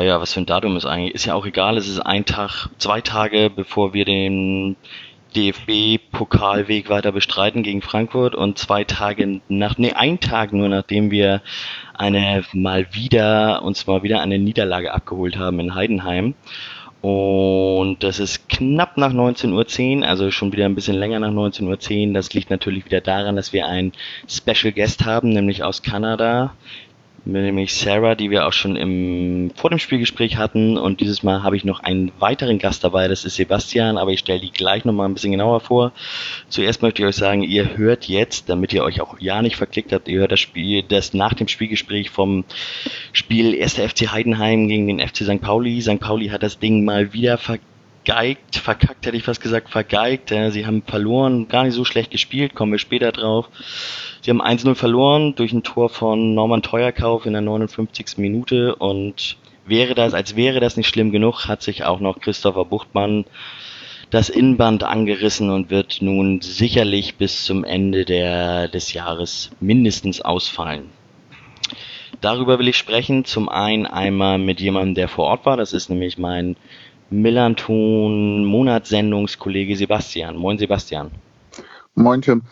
der, 0.00 0.08
ja, 0.08 0.20
was 0.20 0.32
für 0.32 0.40
ein 0.40 0.46
Datum 0.46 0.76
ist 0.76 0.86
eigentlich? 0.86 1.14
Ist 1.14 1.26
ja 1.26 1.34
auch 1.34 1.46
egal, 1.46 1.76
es 1.76 1.88
ist 1.88 2.00
ein 2.00 2.24
Tag, 2.24 2.68
zwei 2.78 3.00
Tage, 3.00 3.50
bevor 3.54 3.94
wir 3.94 4.04
den 4.04 4.76
DFB-Pokalweg 5.36 6.88
weiter 6.88 7.12
bestreiten 7.12 7.62
gegen 7.62 7.82
Frankfurt 7.82 8.34
und 8.34 8.58
zwei 8.58 8.84
Tage 8.84 9.40
nach, 9.48 9.78
nee, 9.78 9.92
ein 9.92 10.18
Tag 10.18 10.52
nur 10.52 10.68
nachdem 10.68 11.10
wir 11.10 11.40
eine 11.94 12.44
mal 12.52 12.92
wieder, 12.92 13.62
uns 13.62 13.86
mal 13.86 14.02
wieder 14.02 14.20
eine 14.20 14.38
Niederlage 14.38 14.92
abgeholt 14.92 15.38
haben 15.38 15.60
in 15.60 15.74
Heidenheim. 15.74 16.34
Und 17.00 18.02
das 18.02 18.18
ist 18.18 18.48
knapp 18.50 18.98
nach 18.98 19.12
19.10 19.12 20.00
Uhr, 20.00 20.06
also 20.06 20.30
schon 20.30 20.52
wieder 20.52 20.66
ein 20.66 20.74
bisschen 20.74 20.96
länger 20.96 21.18
nach 21.18 21.30
19.10 21.30 22.08
Uhr. 22.08 22.14
Das 22.14 22.34
liegt 22.34 22.50
natürlich 22.50 22.84
wieder 22.84 23.00
daran, 23.00 23.36
dass 23.36 23.54
wir 23.54 23.66
einen 23.66 23.92
Special 24.28 24.72
Guest 24.72 25.06
haben, 25.06 25.30
nämlich 25.30 25.62
aus 25.62 25.82
Kanada 25.82 26.52
nämlich 27.24 27.74
Sarah, 27.74 28.14
die 28.14 28.30
wir 28.30 28.46
auch 28.46 28.52
schon 28.52 28.76
im, 28.76 29.50
vor 29.54 29.70
dem 29.70 29.78
Spielgespräch 29.78 30.36
hatten. 30.36 30.76
Und 30.76 31.00
dieses 31.00 31.22
Mal 31.22 31.42
habe 31.42 31.56
ich 31.56 31.64
noch 31.64 31.80
einen 31.80 32.12
weiteren 32.18 32.58
Gast 32.58 32.84
dabei, 32.84 33.08
das 33.08 33.24
ist 33.24 33.36
Sebastian, 33.36 33.98
aber 33.98 34.12
ich 34.12 34.20
stelle 34.20 34.40
die 34.40 34.50
gleich 34.50 34.84
nochmal 34.84 35.08
ein 35.08 35.14
bisschen 35.14 35.32
genauer 35.32 35.60
vor. 35.60 35.92
Zuerst 36.48 36.82
möchte 36.82 37.02
ich 37.02 37.08
euch 37.08 37.16
sagen, 37.16 37.42
ihr 37.42 37.76
hört 37.76 38.08
jetzt, 38.08 38.48
damit 38.48 38.72
ihr 38.72 38.84
euch 38.84 39.00
auch 39.00 39.18
ja 39.20 39.42
nicht 39.42 39.56
verklickt 39.56 39.92
habt, 39.92 40.08
ihr 40.08 40.20
hört 40.20 40.32
das 40.32 40.40
Spiel, 40.40 40.82
das 40.82 41.14
nach 41.14 41.34
dem 41.34 41.48
Spielgespräch 41.48 42.10
vom 42.10 42.44
Spiel 43.12 43.60
1. 43.60 43.74
FC 43.74 44.12
Heidenheim 44.12 44.68
gegen 44.68 44.86
den 44.86 45.06
FC 45.06 45.18
St. 45.18 45.40
Pauli. 45.40 45.80
St. 45.82 46.00
Pauli 46.00 46.28
hat 46.28 46.42
das 46.42 46.58
Ding 46.58 46.84
mal 46.84 47.12
wieder 47.12 47.38
vergeigt, 47.38 48.56
verkackt 48.56 49.06
hätte 49.06 49.16
ich 49.16 49.24
fast 49.24 49.40
gesagt, 49.40 49.70
vergeigt. 49.70 50.30
Sie 50.30 50.66
haben 50.66 50.82
verloren, 50.82 51.48
gar 51.48 51.64
nicht 51.64 51.74
so 51.74 51.84
schlecht 51.84 52.10
gespielt, 52.10 52.54
kommen 52.54 52.72
wir 52.72 52.78
später 52.78 53.12
drauf. 53.12 53.48
Sie 54.22 54.30
haben 54.30 54.42
1-0 54.42 54.74
verloren 54.74 55.34
durch 55.34 55.52
ein 55.52 55.62
Tor 55.62 55.88
von 55.88 56.34
Norman 56.34 56.62
Teuerkauf 56.62 57.24
in 57.24 57.32
der 57.32 57.42
59. 57.42 58.18
Minute 58.18 58.74
und 58.74 59.38
wäre 59.64 59.94
das, 59.94 60.12
als 60.12 60.36
wäre 60.36 60.60
das 60.60 60.76
nicht 60.76 60.88
schlimm 60.88 61.10
genug, 61.10 61.46
hat 61.46 61.62
sich 61.62 61.84
auch 61.84 62.00
noch 62.00 62.20
Christopher 62.20 62.66
Buchtmann 62.66 63.24
das 64.10 64.28
Innenband 64.28 64.82
angerissen 64.82 65.50
und 65.50 65.70
wird 65.70 66.02
nun 66.02 66.40
sicherlich 66.42 67.14
bis 67.16 67.44
zum 67.44 67.64
Ende 67.64 68.04
der, 68.04 68.68
des 68.68 68.92
Jahres 68.92 69.50
mindestens 69.60 70.20
ausfallen. 70.20 70.90
Darüber 72.20 72.58
will 72.58 72.68
ich 72.68 72.76
sprechen. 72.76 73.24
Zum 73.24 73.48
einen 73.48 73.86
einmal 73.86 74.38
mit 74.38 74.60
jemandem, 74.60 74.94
der 74.96 75.08
vor 75.08 75.26
Ort 75.26 75.46
war. 75.46 75.56
Das 75.56 75.72
ist 75.72 75.88
nämlich 75.88 76.18
mein 76.18 76.56
Millanton 77.08 78.44
Monatssendungskollege 78.44 79.76
Sebastian. 79.76 80.36
Moin 80.36 80.58
Sebastian. 80.58 81.10
Moin 81.94 82.20
Tim. 82.20 82.42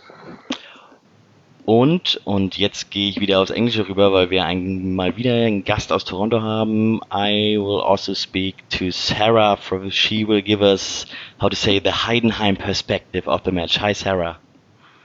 Und, 1.69 2.19
und 2.25 2.57
jetzt 2.57 2.91
gehe 2.91 3.11
ich 3.11 3.21
wieder 3.21 3.41
aufs 3.41 3.51
Englische 3.51 3.87
rüber, 3.87 4.11
weil 4.11 4.31
wir 4.31 4.43
ein, 4.43 4.95
mal 4.95 5.19
wieder 5.19 5.35
einen 5.35 5.65
Gast 5.65 5.93
aus 5.93 6.07
Toronto 6.07 6.41
haben. 6.41 7.03
I 7.13 7.59
will 7.59 7.83
also 7.83 8.15
speak 8.15 8.55
to 8.71 8.91
Sarah. 8.91 9.55
For, 9.55 9.91
she 9.91 10.27
will 10.27 10.41
give 10.41 10.63
us, 10.63 11.05
how 11.39 11.51
to 11.51 11.57
say, 11.57 11.79
the 11.79 11.91
Heidenheim 11.91 12.57
perspective 12.57 13.29
of 13.29 13.43
the 13.45 13.51
match. 13.51 13.77
Hi, 13.83 13.93
Sarah. 13.93 14.39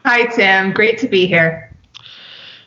Hi, 0.06 0.26
Tim. 0.34 0.74
Great 0.74 1.00
to 1.00 1.08
be 1.10 1.26
here. 1.26 1.70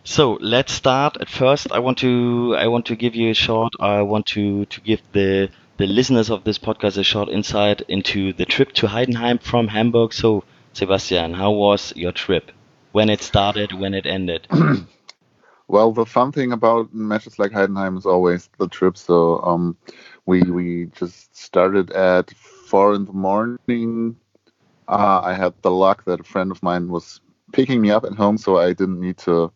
So 0.04 0.36
let's 0.42 0.74
start. 0.74 1.16
At 1.18 1.30
first, 1.30 1.72
I 1.72 1.78
want 1.78 1.96
to 2.00 2.54
I 2.54 2.66
want 2.66 2.84
to 2.88 2.96
give 2.96 3.14
you 3.14 3.30
a 3.30 3.34
short. 3.34 3.72
I 3.80 4.02
want 4.02 4.26
to 4.34 4.66
to 4.66 4.80
give 4.82 5.00
the 5.12 5.48
the 5.78 5.86
listeners 5.86 6.28
of 6.28 6.44
this 6.44 6.58
podcast 6.58 6.98
a 6.98 7.02
short 7.02 7.30
insight 7.30 7.80
into 7.88 8.34
the 8.34 8.44
trip 8.44 8.74
to 8.74 8.88
Heidenheim 8.88 9.40
from 9.40 9.68
Hamburg. 9.68 10.12
So, 10.12 10.44
Sebastian, 10.74 11.32
how 11.32 11.52
was 11.52 11.94
your 11.96 12.12
trip? 12.12 12.52
When 12.96 13.10
it 13.10 13.20
started, 13.20 13.72
when 13.72 13.92
it 13.92 14.06
ended? 14.06 14.48
well, 15.68 15.92
the 15.92 16.06
fun 16.06 16.32
thing 16.32 16.50
about 16.50 16.94
matches 16.94 17.38
like 17.38 17.52
Heidenheim 17.52 17.98
is 17.98 18.06
always 18.06 18.48
the 18.58 18.68
trip. 18.68 18.96
So 18.96 19.38
um, 19.42 19.76
we 20.24 20.40
we 20.40 20.86
just 20.98 21.36
started 21.36 21.90
at 21.90 22.30
four 22.70 22.94
in 22.94 23.04
the 23.04 23.12
morning. 23.12 24.16
Uh, 24.88 25.20
I 25.22 25.34
had 25.34 25.52
the 25.60 25.70
luck 25.70 26.06
that 26.06 26.20
a 26.20 26.24
friend 26.32 26.50
of 26.50 26.62
mine 26.62 26.88
was 26.88 27.20
picking 27.52 27.82
me 27.82 27.90
up 27.90 28.04
at 28.04 28.14
home, 28.14 28.38
so 28.38 28.56
I 28.56 28.68
didn't 28.72 29.00
need 29.02 29.18
to 29.28 29.52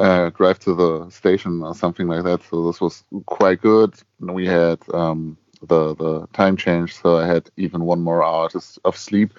uh, 0.00 0.30
drive 0.30 0.58
to 0.66 0.74
the 0.74 1.10
station 1.10 1.62
or 1.62 1.76
something 1.76 2.08
like 2.08 2.24
that. 2.24 2.42
So 2.42 2.66
this 2.66 2.80
was 2.80 3.04
quite 3.26 3.60
good. 3.62 3.94
We 4.18 4.46
had 4.46 4.80
um, 4.92 5.38
the 5.62 5.94
the 5.94 6.26
time 6.32 6.56
change, 6.56 6.96
so 6.96 7.18
I 7.18 7.26
had 7.26 7.50
even 7.56 7.82
one 7.84 8.00
more 8.00 8.24
hour 8.24 8.48
of 8.84 8.96
sleep 8.96 9.32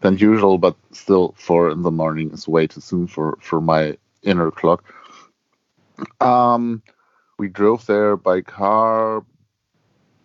than 0.00 0.18
usual. 0.18 0.58
But 0.58 0.76
still, 0.92 1.34
four 1.36 1.70
in 1.70 1.82
the 1.82 1.90
morning 1.90 2.30
is 2.32 2.48
way 2.48 2.66
too 2.66 2.80
soon 2.80 3.06
for 3.06 3.38
for 3.40 3.60
my 3.60 3.96
inner 4.22 4.50
clock. 4.50 4.84
Um, 6.20 6.82
we 7.38 7.48
drove 7.48 7.86
there 7.86 8.16
by 8.16 8.40
car, 8.40 9.24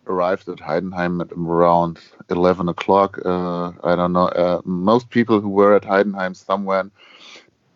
arrived 0.08 0.50
at 0.50 0.58
Heidenheim 0.58 1.22
at 1.22 1.32
around 1.32 2.00
11 2.30 2.70
o'clock. 2.70 3.20
Uh, 3.24 3.72
I 3.84 3.96
don't 3.96 4.14
know. 4.14 4.28
Uh, 4.28 4.62
most 4.66 5.10
people 5.10 5.40
who 5.40 5.50
were 5.50 5.76
at 5.76 5.84
Heidenheim 5.84 6.36
somewhere 6.36 6.90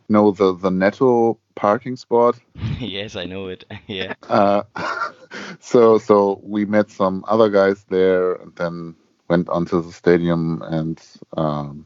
know 0.09 0.31
the 0.31 0.56
the 0.56 0.69
Netto 0.72 1.40
parking 1.56 1.95
spot. 1.95 2.40
yes, 2.79 3.16
I 3.16 3.25
know 3.25 3.47
it. 3.47 3.66
yeah. 3.88 4.13
Uh, 4.23 4.63
so 5.59 5.97
so 5.97 6.40
we 6.44 6.66
met 6.66 6.90
some 6.90 7.23
other 7.28 7.50
guys 7.50 7.84
there, 7.90 8.34
and 8.34 8.56
then 8.56 8.95
went 9.29 9.50
onto 9.50 9.81
the 9.81 9.91
stadium 9.91 10.62
and 10.63 11.01
um, 11.35 11.85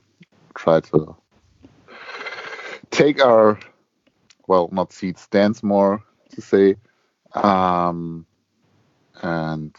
tried 0.54 0.84
to 0.86 1.16
take 2.92 3.24
our 3.24 3.58
well, 4.48 4.70
not 4.72 4.92
seats, 4.92 5.22
stands 5.22 5.64
more 5.64 6.04
to 6.32 6.42
say. 6.42 6.76
Um, 7.34 8.26
and 9.22 9.76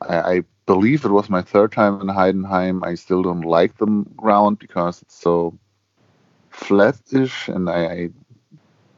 I, 0.00 0.16
I 0.20 0.42
believe 0.66 1.04
it 1.04 1.10
was 1.10 1.28
my 1.28 1.42
third 1.42 1.72
time 1.72 2.00
in 2.00 2.06
Heidenheim. 2.06 2.84
I 2.84 2.94
still 2.94 3.22
don't 3.22 3.42
like 3.42 3.76
the 3.76 3.86
ground 4.16 4.60
because 4.60 5.02
it's 5.02 5.18
so 5.18 5.58
flatish, 6.56 7.54
and 7.54 7.68
I, 7.68 7.86
I 7.86 8.10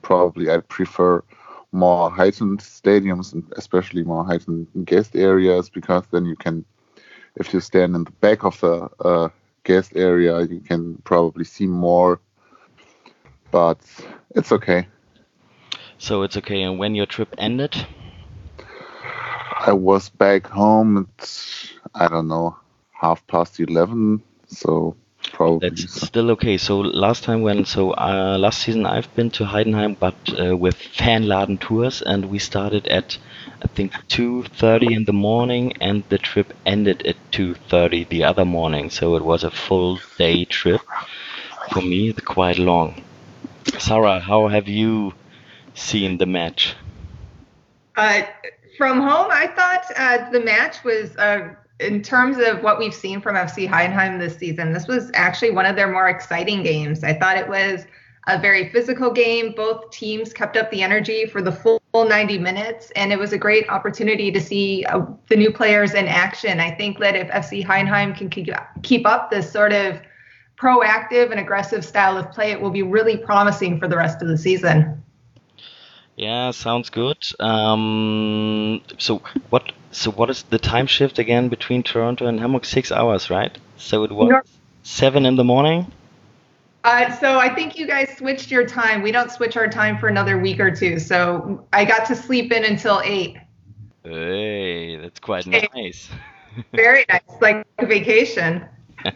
probably 0.02 0.50
I 0.50 0.58
prefer 0.58 1.22
more 1.72 2.10
heightened 2.10 2.60
stadiums 2.60 3.34
and 3.34 3.44
especially 3.56 4.02
more 4.02 4.24
heightened 4.24 4.66
guest 4.84 5.14
areas 5.14 5.68
because 5.68 6.04
then 6.10 6.24
you 6.24 6.36
can, 6.36 6.64
if 7.36 7.52
you 7.52 7.60
stand 7.60 7.94
in 7.94 8.04
the 8.04 8.10
back 8.12 8.44
of 8.44 8.58
the 8.60 8.88
uh, 9.04 9.28
guest 9.64 9.92
area, 9.94 10.40
you 10.42 10.60
can 10.60 10.96
probably 11.04 11.44
see 11.44 11.66
more. 11.66 12.20
But 13.50 13.80
it's 14.34 14.52
okay. 14.52 14.86
So 15.98 16.22
it's 16.22 16.36
okay. 16.36 16.62
And 16.62 16.78
when 16.78 16.94
your 16.94 17.06
trip 17.06 17.34
ended? 17.38 17.74
I 19.60 19.72
was 19.72 20.08
back 20.08 20.46
home 20.46 20.98
at, 20.98 21.72
I 21.94 22.08
don't 22.08 22.28
know, 22.28 22.56
half 22.92 23.26
past 23.26 23.58
11. 23.60 24.22
So 24.46 24.96
probably. 25.38 25.70
That's 25.70 26.02
still 26.08 26.32
okay. 26.32 26.58
So 26.58 26.80
last 26.80 27.22
time 27.22 27.42
when 27.42 27.64
so 27.64 27.92
uh, 27.92 28.36
last 28.38 28.58
season 28.60 28.84
I've 28.84 29.10
been 29.14 29.30
to 29.38 29.44
Heidenheim, 29.44 29.96
but 29.98 30.16
uh, 30.38 30.56
with 30.56 30.76
Fanladen 30.76 31.60
tours, 31.60 32.02
and 32.02 32.26
we 32.26 32.38
started 32.38 32.88
at 32.88 33.16
I 33.62 33.68
think 33.68 33.92
2:30 34.08 34.96
in 34.96 35.04
the 35.04 35.18
morning, 35.28 35.72
and 35.80 36.02
the 36.08 36.18
trip 36.18 36.52
ended 36.66 37.06
at 37.06 37.16
2:30 37.30 38.08
the 38.08 38.24
other 38.24 38.44
morning. 38.44 38.90
So 38.90 39.16
it 39.16 39.24
was 39.24 39.44
a 39.44 39.50
full 39.50 40.00
day 40.18 40.44
trip 40.44 40.82
for 41.72 41.82
me, 41.82 42.12
quite 42.12 42.58
long. 42.58 43.02
Sarah, 43.78 44.18
how 44.18 44.48
have 44.48 44.68
you 44.68 45.14
seen 45.74 46.18
the 46.18 46.26
match? 46.26 46.74
Uh, 47.96 48.22
from 48.76 49.00
home, 49.00 49.30
I 49.30 49.46
thought 49.58 49.84
uh, 49.96 50.30
the 50.30 50.40
match 50.40 50.84
was 50.84 51.16
uh, 51.16 51.54
in 51.80 52.02
terms 52.02 52.38
of 52.38 52.62
what 52.62 52.78
we've 52.78 52.94
seen 52.94 53.20
from 53.20 53.36
FC 53.36 53.68
Heidenheim 53.68 54.18
this 54.18 54.36
season, 54.36 54.72
this 54.72 54.88
was 54.88 55.10
actually 55.14 55.52
one 55.52 55.66
of 55.66 55.76
their 55.76 55.90
more 55.90 56.08
exciting 56.08 56.62
games. 56.62 57.04
I 57.04 57.14
thought 57.14 57.36
it 57.36 57.48
was 57.48 57.86
a 58.26 58.38
very 58.38 58.68
physical 58.70 59.10
game. 59.10 59.52
Both 59.56 59.90
teams 59.90 60.32
kept 60.32 60.56
up 60.56 60.70
the 60.70 60.82
energy 60.82 61.26
for 61.26 61.40
the 61.40 61.52
full 61.52 61.80
90 61.94 62.38
minutes, 62.38 62.90
and 62.96 63.12
it 63.12 63.18
was 63.18 63.32
a 63.32 63.38
great 63.38 63.68
opportunity 63.70 64.30
to 64.30 64.40
see 64.40 64.84
uh, 64.86 65.02
the 65.28 65.36
new 65.36 65.52
players 65.52 65.94
in 65.94 66.06
action. 66.06 66.60
I 66.60 66.70
think 66.72 66.98
that 66.98 67.16
if 67.16 67.28
FC 67.28 67.64
Heidenheim 67.64 68.16
can 68.16 68.28
keep 68.82 69.06
up 69.06 69.30
this 69.30 69.50
sort 69.50 69.72
of 69.72 70.00
proactive 70.60 71.30
and 71.30 71.40
aggressive 71.40 71.84
style 71.84 72.18
of 72.18 72.30
play, 72.32 72.50
it 72.50 72.60
will 72.60 72.70
be 72.70 72.82
really 72.82 73.16
promising 73.16 73.78
for 73.78 73.88
the 73.88 73.96
rest 73.96 74.20
of 74.20 74.28
the 74.28 74.36
season. 74.36 75.02
Yeah, 76.16 76.50
sounds 76.50 76.90
good. 76.90 77.18
Um, 77.38 78.82
so 78.98 79.22
what? 79.50 79.72
So 79.90 80.10
what 80.10 80.30
is 80.30 80.42
the 80.42 80.58
time 80.58 80.86
shift 80.86 81.18
again 81.18 81.48
between 81.48 81.82
Toronto 81.82 82.26
and 82.26 82.38
Hamburg? 82.38 82.64
Six 82.64 82.92
hours, 82.92 83.30
right? 83.30 83.56
So 83.76 84.04
it 84.04 84.12
was 84.12 84.44
seven 84.82 85.26
in 85.26 85.36
the 85.36 85.44
morning. 85.44 85.90
Uh, 86.84 87.14
so 87.16 87.38
I 87.38 87.54
think 87.54 87.76
you 87.76 87.86
guys 87.86 88.16
switched 88.16 88.50
your 88.50 88.66
time. 88.66 89.02
We 89.02 89.12
don't 89.12 89.30
switch 89.30 89.56
our 89.56 89.68
time 89.68 89.98
for 89.98 90.08
another 90.08 90.38
week 90.38 90.60
or 90.60 90.74
two. 90.74 90.98
So 90.98 91.66
I 91.72 91.84
got 91.84 92.06
to 92.06 92.14
sleep 92.14 92.52
in 92.52 92.64
until 92.64 93.00
eight. 93.04 93.36
Hey, 94.04 94.96
that's 94.96 95.20
quite 95.20 95.46
nice. 95.46 96.08
Very 96.72 97.04
nice, 97.08 97.20
like 97.40 97.66
a 97.78 97.86
vacation. 97.86 98.64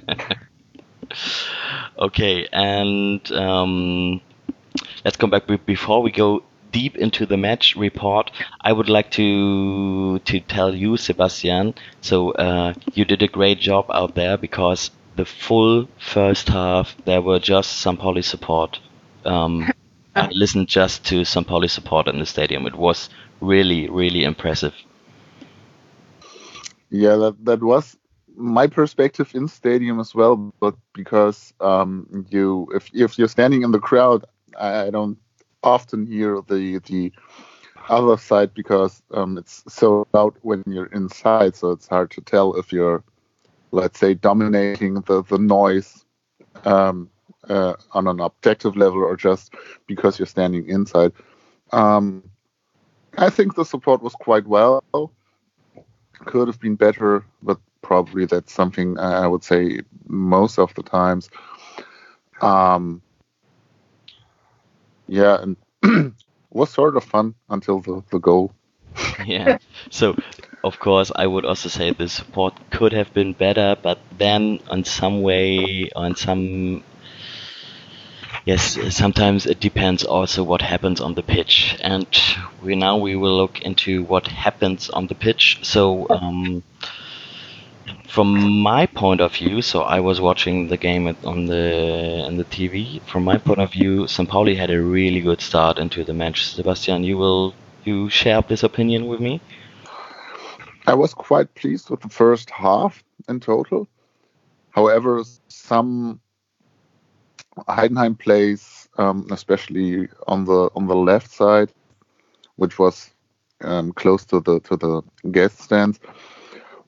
okay, 1.98 2.48
and 2.52 3.32
um, 3.32 4.20
let's 5.04 5.16
come 5.16 5.30
back 5.30 5.44
before 5.66 6.02
we 6.02 6.10
go 6.10 6.42
deep 6.72 6.96
into 6.96 7.26
the 7.26 7.36
match 7.36 7.76
report. 7.76 8.30
I 8.60 8.72
would 8.72 8.88
like 8.88 9.10
to 9.12 10.18
to 10.18 10.40
tell 10.40 10.74
you, 10.74 10.96
Sebastian. 10.96 11.74
So 12.00 12.32
uh, 12.32 12.74
you 12.94 13.04
did 13.04 13.22
a 13.22 13.28
great 13.28 13.60
job 13.60 13.86
out 13.90 14.14
there 14.14 14.36
because 14.36 14.90
the 15.16 15.24
full 15.24 15.88
first 15.98 16.48
half 16.48 16.96
there 17.04 17.20
were 17.20 17.38
just 17.38 17.78
St. 17.80 17.98
Pauli 17.98 18.22
support. 18.22 18.80
Um, 19.24 19.70
I 20.16 20.28
listened 20.30 20.68
just 20.68 21.04
to 21.06 21.24
St. 21.24 21.46
Pauli 21.46 21.68
support 21.68 22.08
in 22.08 22.18
the 22.18 22.26
stadium. 22.26 22.66
It 22.66 22.74
was 22.74 23.08
really, 23.40 23.88
really 23.88 24.24
impressive. 24.24 24.74
Yeah, 26.90 27.16
that 27.16 27.44
that 27.44 27.62
was 27.62 27.96
my 28.36 28.66
perspective 28.66 29.30
in 29.34 29.48
stadium 29.48 30.00
as 30.00 30.14
well. 30.14 30.52
But 30.60 30.74
because 30.92 31.54
um, 31.60 32.26
you, 32.30 32.68
if 32.74 32.90
if 32.92 33.18
you're 33.18 33.28
standing 33.28 33.62
in 33.62 33.72
the 33.72 33.78
crowd, 33.78 34.24
I, 34.58 34.86
I 34.86 34.90
don't 34.90 35.18
often 35.62 36.06
hear 36.06 36.40
the 36.46 36.78
the 36.86 37.12
other 37.88 38.16
side 38.16 38.54
because 38.54 39.02
um, 39.12 39.38
it's 39.38 39.64
so 39.68 40.06
loud 40.12 40.34
when 40.42 40.62
you're 40.66 40.86
inside. 40.86 41.56
So 41.56 41.72
it's 41.72 41.88
hard 41.88 42.10
to 42.12 42.20
tell 42.20 42.54
if 42.54 42.72
you're, 42.72 43.02
let's 43.72 43.98
say, 43.98 44.14
dominating 44.14 44.94
the 44.94 45.22
the 45.22 45.38
noise 45.38 46.04
um, 46.64 47.10
uh, 47.48 47.74
on 47.92 48.06
an 48.06 48.20
objective 48.20 48.76
level 48.76 49.02
or 49.02 49.16
just 49.16 49.54
because 49.86 50.18
you're 50.18 50.26
standing 50.26 50.68
inside. 50.68 51.12
Um, 51.72 52.30
I 53.18 53.30
think 53.30 53.54
the 53.54 53.64
support 53.64 54.02
was 54.02 54.14
quite 54.14 54.46
well. 54.46 54.82
Could 56.24 56.48
have 56.48 56.60
been 56.60 56.76
better, 56.76 57.24
but 57.42 57.58
probably 57.82 58.26
that's 58.26 58.52
something 58.52 58.98
I 58.98 59.26
would 59.26 59.42
say 59.42 59.80
most 60.06 60.58
of 60.58 60.72
the 60.74 60.82
times. 60.82 61.28
Um, 62.40 63.02
yeah, 65.12 65.42
and 65.42 65.56
was 66.50 66.70
sort 66.70 66.96
of 66.96 67.04
fun 67.04 67.34
until 67.50 67.80
the, 67.80 68.02
the 68.10 68.18
goal. 68.18 68.52
yeah. 69.26 69.58
So, 69.90 70.16
of 70.64 70.78
course, 70.78 71.12
I 71.14 71.26
would 71.26 71.44
also 71.44 71.68
say 71.68 71.92
the 71.92 72.08
support 72.08 72.54
could 72.70 72.92
have 72.92 73.12
been 73.12 73.34
better, 73.34 73.76
but 73.80 73.98
then 74.16 74.60
on 74.70 74.84
some 74.84 75.20
way, 75.20 75.90
on 75.94 76.16
some 76.16 76.82
yes, 78.46 78.78
sometimes 78.96 79.44
it 79.44 79.60
depends 79.60 80.02
also 80.02 80.42
what 80.42 80.62
happens 80.62 81.00
on 81.02 81.14
the 81.14 81.22
pitch, 81.22 81.76
and 81.82 82.06
we 82.62 82.74
now 82.74 82.96
we 82.96 83.14
will 83.14 83.36
look 83.36 83.60
into 83.60 84.04
what 84.04 84.26
happens 84.28 84.88
on 84.88 85.08
the 85.08 85.14
pitch. 85.14 85.58
So. 85.62 86.06
Um, 86.08 86.62
from 88.08 88.60
my 88.60 88.86
point 88.86 89.20
of 89.20 89.34
view, 89.34 89.62
so 89.62 89.82
I 89.82 90.00
was 90.00 90.20
watching 90.20 90.68
the 90.68 90.76
game 90.76 91.16
on 91.24 91.46
the 91.46 92.22
on 92.26 92.36
the 92.36 92.44
TV. 92.44 93.00
From 93.02 93.24
my 93.24 93.38
point 93.38 93.60
of 93.60 93.72
view, 93.72 94.06
St. 94.06 94.28
Pauli 94.28 94.54
had 94.54 94.70
a 94.70 94.80
really 94.80 95.20
good 95.20 95.40
start 95.40 95.78
into 95.78 96.04
the 96.04 96.12
match. 96.12 96.46
Sebastian, 96.46 97.04
you 97.04 97.16
will 97.16 97.54
you 97.84 98.10
share 98.10 98.42
this 98.42 98.62
opinion 98.62 99.06
with 99.06 99.20
me? 99.20 99.40
I 100.86 100.94
was 100.94 101.14
quite 101.14 101.54
pleased 101.54 101.90
with 101.90 102.00
the 102.00 102.08
first 102.08 102.50
half 102.50 103.02
in 103.28 103.40
total. 103.40 103.88
However, 104.70 105.22
some 105.48 106.20
Heidenheim 107.68 108.18
plays, 108.18 108.88
um, 108.98 109.26
especially 109.30 110.08
on 110.26 110.44
the 110.44 110.70
on 110.74 110.86
the 110.86 110.96
left 110.96 111.30
side, 111.30 111.72
which 112.56 112.78
was 112.78 113.10
um, 113.62 113.92
close 113.92 114.24
to 114.26 114.40
the 114.40 114.60
to 114.60 114.76
the 114.76 115.02
guest 115.30 115.60
stands, 115.60 116.00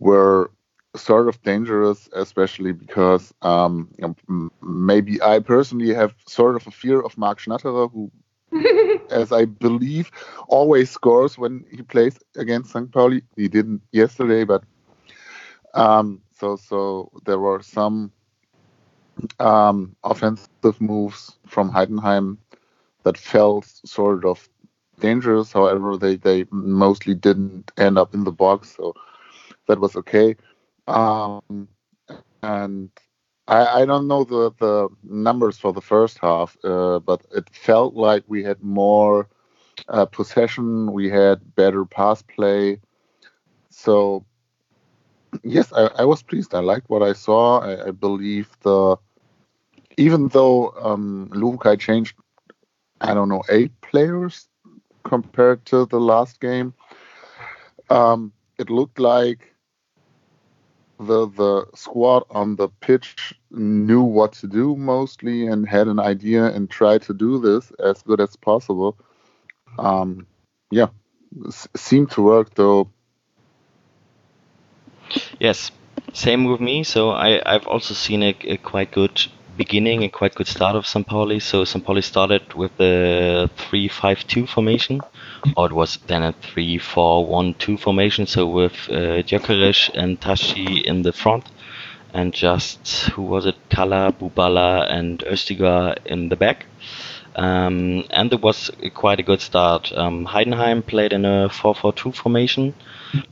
were 0.01 0.51
sort 0.97 1.29
of 1.29 1.43
dangerous, 1.43 2.09
especially 2.13 2.73
because 2.73 3.33
um, 3.43 3.89
maybe 4.63 5.21
I 5.23 5.41
personally 5.41 5.93
have 5.95 6.15
sort 6.27 6.57
of 6.57 6.67
a 6.67 6.71
fear 6.71 7.01
of 7.01 7.19
Marc 7.19 7.41
Schnatterer, 7.41 7.91
who, 7.93 8.11
as 9.11 9.33
I 9.33 9.45
believe, 9.45 10.11
always 10.49 10.91
scores 10.91 11.37
when 11.37 11.65
he 11.71 11.83
plays 11.83 12.19
against 12.37 12.73
St. 12.73 12.91
Pauli. 12.93 13.23
He 13.37 13.49
didn't 13.49 13.83
yesterday, 13.93 14.45
but 14.45 14.63
um, 15.75 16.21
so 16.39 16.57
so 16.57 17.11
there 17.27 17.39
were 17.39 17.63
some 17.63 18.13
um, 19.41 19.97
offensive 20.05 20.81
moves 20.81 21.37
from 21.47 21.71
Heidenheim 21.71 22.39
that 23.03 23.19
felt 23.19 23.67
sort 23.85 24.25
of 24.25 24.49
dangerous. 25.01 25.53
However, 25.53 25.97
they 25.97 26.17
they 26.17 26.47
mostly 26.51 27.15
didn't 27.15 27.73
end 27.77 27.99
up 27.99 28.15
in 28.15 28.25
the 28.25 28.33
box, 28.33 28.77
so 28.77 28.95
that 29.67 29.81
was 29.81 29.97
okay. 29.97 30.37
Um, 30.87 31.69
and 32.43 32.91
I, 33.49 33.83
I, 33.83 33.85
don't 33.87 34.07
know 34.07 34.25
the, 34.25 34.53
the 34.59 34.89
numbers 35.03 35.59
for 35.59 35.73
the 35.73 35.81
first 35.81 36.19
half, 36.19 36.57
uh, 36.63 36.99
but 36.99 37.23
it 37.35 37.49
felt 37.51 37.95
like 37.95 38.25
we 38.27 38.43
had 38.43 38.63
more 38.63 39.29
uh, 39.89 40.05
possession, 40.07 40.93
we 40.93 41.09
had 41.09 41.55
better 41.55 41.85
pass 41.85 42.23
play. 42.23 42.81
So, 43.71 44.25
yes, 45.43 45.73
I, 45.73 45.87
I, 45.99 46.05
was 46.05 46.23
pleased. 46.23 46.55
I 46.55 46.61
liked 46.61 46.91
what 46.91 47.03
I 47.03 47.13
saw. 47.13 47.61
I, 47.61 47.89
I 47.89 47.91
believe 47.91 48.49
the 48.61 48.97
even 49.97 50.29
though 50.29 50.71
um, 50.83 51.31
Lukai 51.33 51.79
changed, 51.79 52.17
I 53.01 53.15
don't 53.15 53.29
know, 53.29 53.43
eight 53.49 53.73
players 53.81 54.49
compared 55.05 55.65
to 55.67 55.87
the 55.87 56.01
last 56.01 56.41
game, 56.41 56.75
um, 57.91 58.33
it 58.59 58.71
looked 58.71 58.99
like 58.99 59.54
the 60.99 61.29
the 61.29 61.67
squad 61.75 62.25
on 62.31 62.57
the 62.57 62.69
pitch 62.69 63.35
knew 63.51 64.03
what 64.03 64.33
to 64.33 64.47
do 64.47 64.77
mostly 64.77 65.47
and 65.47 65.69
had 65.69 65.89
an 65.89 65.99
idea 65.99 66.45
and 66.47 66.71
tried 66.71 67.03
to 67.03 67.15
do 67.15 67.39
this 67.39 67.73
as 67.79 68.03
good 68.03 68.21
as 68.21 68.37
possible. 68.37 68.97
Um, 69.79 70.27
yeah, 70.71 70.89
seemed 71.77 72.11
to 72.13 72.23
work 72.23 72.55
though. 72.55 72.91
Yes, 75.39 75.71
same 76.13 76.45
with 76.45 76.61
me. 76.61 76.85
So 76.85 77.11
I 77.11 77.41
I've 77.45 77.67
also 77.67 77.95
seen 77.95 78.23
a, 78.23 78.37
a 78.45 78.57
quite 78.57 78.93
good 78.93 79.21
beginning, 79.57 80.05
a 80.05 80.09
quite 80.09 80.35
good 80.35 80.47
start 80.47 80.77
of. 80.77 80.87
Pauli. 81.07 81.41
So. 81.41 81.65
Pauli 81.65 82.03
started 82.03 82.55
with 82.55 82.77
the 82.77 83.51
3-5-2 83.57 84.49
formation, 84.49 85.01
or 85.57 85.67
it 85.67 85.73
was 85.73 85.99
then 86.07 86.23
a 86.23 86.33
3-4-1-2 86.33 87.79
formation. 87.79 88.27
So 88.27 88.47
with 88.47 88.89
uh, 88.91 89.23
and 89.95 90.21
Tashchy 90.21 90.83
in 90.83 91.03
the 91.03 91.13
front, 91.13 91.45
and 92.13 92.33
just 92.33 93.09
who 93.11 93.23
was 93.23 93.47
it? 93.47 93.57
Kalla, 93.69 94.13
Buballa, 94.13 94.91
and 94.91 95.19
Östigar 95.21 95.99
in 96.07 96.29
the 96.29 96.37
back. 96.37 96.67
Um, 97.37 98.05
and 98.11 98.33
it 98.33 98.41
was 98.41 98.71
quite 98.95 99.19
a 99.19 99.25
good 99.25 99.41
start. 99.41 99.93
Um, 99.93 100.25
Heidenheim 100.25 100.87
played 100.87 101.13
in 101.13 101.25
a 101.25 101.49
4-4-2 101.49 102.15
formation 102.15 102.75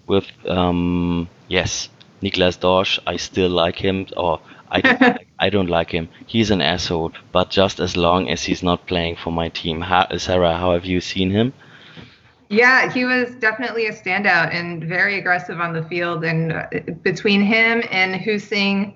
with 0.06 0.26
um, 0.46 1.28
yes, 1.48 1.88
Niklas 2.20 2.58
Dorsch. 2.58 2.98
I 3.06 3.16
still 3.16 3.50
like 3.50 3.76
him, 3.76 4.06
or 4.16 4.40
I 4.70 5.18
I 5.42 5.50
don't 5.50 5.68
like 5.68 5.90
him. 5.90 6.08
He's 6.26 6.52
an 6.52 6.62
asshole, 6.62 7.12
but 7.32 7.50
just 7.50 7.80
as 7.80 7.96
long 7.96 8.30
as 8.30 8.44
he's 8.44 8.62
not 8.62 8.86
playing 8.86 9.16
for 9.16 9.32
my 9.32 9.48
team. 9.48 9.80
How, 9.80 10.06
Sarah, 10.16 10.56
how 10.56 10.72
have 10.74 10.84
you 10.84 11.00
seen 11.00 11.32
him? 11.32 11.52
Yeah, 12.48 12.88
he 12.92 13.04
was 13.04 13.34
definitely 13.40 13.86
a 13.86 13.92
standout 13.92 14.54
and 14.54 14.84
very 14.84 15.18
aggressive 15.18 15.58
on 15.58 15.72
the 15.72 15.82
field. 15.82 16.22
And 16.22 16.52
uh, 16.52 16.66
between 17.02 17.40
him 17.40 17.82
and 17.90 18.14
Hüsing 18.14 18.94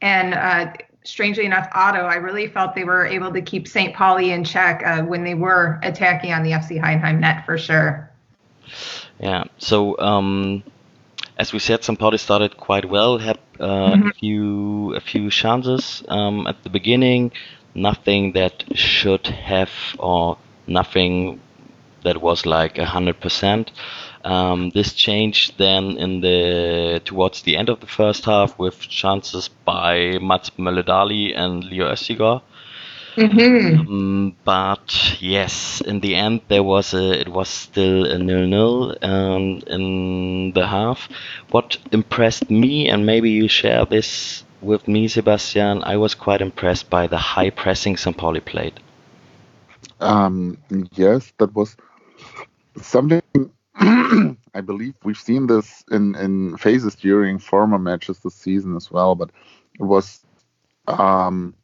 and 0.00 0.34
uh, 0.34 0.72
strangely 1.04 1.44
enough, 1.44 1.68
Otto, 1.72 2.00
I 2.00 2.16
really 2.16 2.48
felt 2.48 2.74
they 2.74 2.82
were 2.82 3.06
able 3.06 3.32
to 3.32 3.40
keep 3.40 3.68
St. 3.68 3.94
Pauli 3.94 4.32
in 4.32 4.42
check 4.42 4.82
uh, 4.84 5.02
when 5.02 5.22
they 5.22 5.34
were 5.34 5.78
attacking 5.84 6.32
on 6.32 6.42
the 6.42 6.50
FC 6.50 6.80
Heidenheim 6.82 7.20
net 7.20 7.46
for 7.46 7.56
sure. 7.56 8.10
Yeah. 9.20 9.44
So 9.58 9.96
um, 10.00 10.64
as 11.36 11.52
we 11.52 11.58
said, 11.58 11.82
St. 11.84 11.98
Pauli 11.98 12.18
started 12.18 12.56
quite 12.56 12.88
well. 12.88 13.18
Had 13.18 13.38
uh, 13.58 13.66
mm-hmm. 13.66 14.08
a 14.08 14.12
few 14.12 14.94
a 14.94 15.00
few 15.00 15.30
chances 15.30 16.02
um, 16.08 16.46
at 16.46 16.62
the 16.62 16.70
beginning. 16.70 17.32
Nothing 17.74 18.32
that 18.32 18.64
should 18.74 19.26
have, 19.26 19.70
or 19.98 20.38
nothing 20.66 21.40
that 22.04 22.20
was 22.20 22.46
like 22.46 22.78
a 22.78 22.84
hundred 22.84 23.20
percent. 23.20 23.72
Um, 24.24 24.70
this 24.70 24.94
changed 24.94 25.58
then 25.58 25.98
in 25.98 26.20
the 26.20 27.02
towards 27.04 27.42
the 27.42 27.56
end 27.56 27.68
of 27.68 27.80
the 27.80 27.86
first 27.86 28.24
half 28.24 28.58
with 28.58 28.78
chances 28.80 29.48
by 29.48 30.18
Mats 30.20 30.50
Möller-Dähli 30.56 31.36
and 31.36 31.64
Leo 31.64 31.90
Östigar. 31.90 32.42
Mm-hmm. 33.16 33.80
Um, 33.80 34.36
but 34.44 35.16
yes, 35.20 35.80
in 35.80 36.00
the 36.00 36.16
end 36.16 36.40
there 36.48 36.64
was 36.64 36.94
a 36.94 37.20
it 37.20 37.28
was 37.28 37.48
still 37.48 38.04
a 38.06 38.18
nil 38.18 38.46
nil 38.46 38.96
um, 39.02 39.62
in 39.66 40.52
the 40.52 40.66
half. 40.66 41.08
What 41.50 41.78
impressed 41.92 42.50
me, 42.50 42.88
and 42.88 43.06
maybe 43.06 43.30
you 43.30 43.46
share 43.46 43.84
this 43.84 44.44
with 44.60 44.88
me, 44.88 45.08
Sebastian, 45.08 45.84
I 45.84 45.96
was 45.96 46.14
quite 46.14 46.40
impressed 46.40 46.88
by 46.90 47.06
the 47.06 47.18
high 47.18 47.50
pressing 47.50 47.96
St. 47.96 48.16
Pauli 48.16 48.40
played. 48.40 48.80
Um, 50.00 50.58
yes, 50.92 51.32
that 51.38 51.54
was 51.54 51.76
something 52.80 53.22
I 53.76 54.60
believe 54.64 54.94
we've 55.04 55.18
seen 55.18 55.46
this 55.46 55.84
in 55.90 56.14
in 56.14 56.56
phases 56.56 56.94
during 56.94 57.38
former 57.38 57.78
matches 57.78 58.18
this 58.20 58.34
season 58.34 58.76
as 58.76 58.90
well, 58.90 59.14
but 59.14 59.30
it 59.78 59.82
was 59.82 60.24
um, 60.86 61.54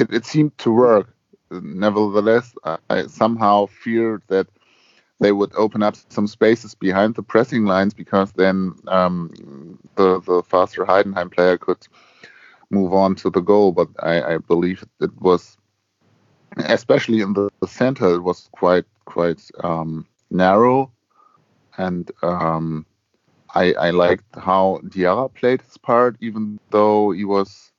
it, 0.00 0.12
it 0.12 0.24
seemed 0.26 0.56
to 0.58 0.72
work. 0.72 1.14
Nevertheless, 1.50 2.54
I, 2.64 2.78
I 2.88 3.06
somehow 3.06 3.66
feared 3.66 4.22
that 4.28 4.46
they 5.20 5.32
would 5.32 5.52
open 5.54 5.82
up 5.82 5.96
some 6.08 6.26
spaces 6.26 6.74
behind 6.74 7.14
the 7.14 7.22
pressing 7.22 7.64
lines 7.64 7.92
because 7.92 8.32
then 8.32 8.72
um, 8.88 9.78
the 9.96 10.20
the 10.20 10.42
faster 10.42 10.84
Heidenheim 10.84 11.30
player 11.30 11.58
could 11.58 11.86
move 12.70 12.94
on 12.94 13.14
to 13.16 13.30
the 13.30 13.40
goal. 13.40 13.72
But 13.72 13.88
I, 13.98 14.34
I 14.34 14.38
believe 14.38 14.84
it 15.00 15.10
was, 15.20 15.58
especially 16.56 17.20
in 17.20 17.34
the, 17.34 17.50
the 17.60 17.68
center, 17.68 18.14
it 18.14 18.22
was 18.22 18.48
quite 18.52 18.86
quite 19.04 19.42
um, 19.62 20.06
narrow, 20.30 20.90
and 21.76 22.10
um, 22.22 22.86
I, 23.54 23.72
I 23.74 23.90
liked 23.90 24.36
how 24.36 24.80
Diarra 24.84 25.28
played 25.34 25.62
his 25.62 25.76
part, 25.76 26.16
even 26.20 26.58
though 26.70 27.10
he 27.10 27.24
was 27.24 27.69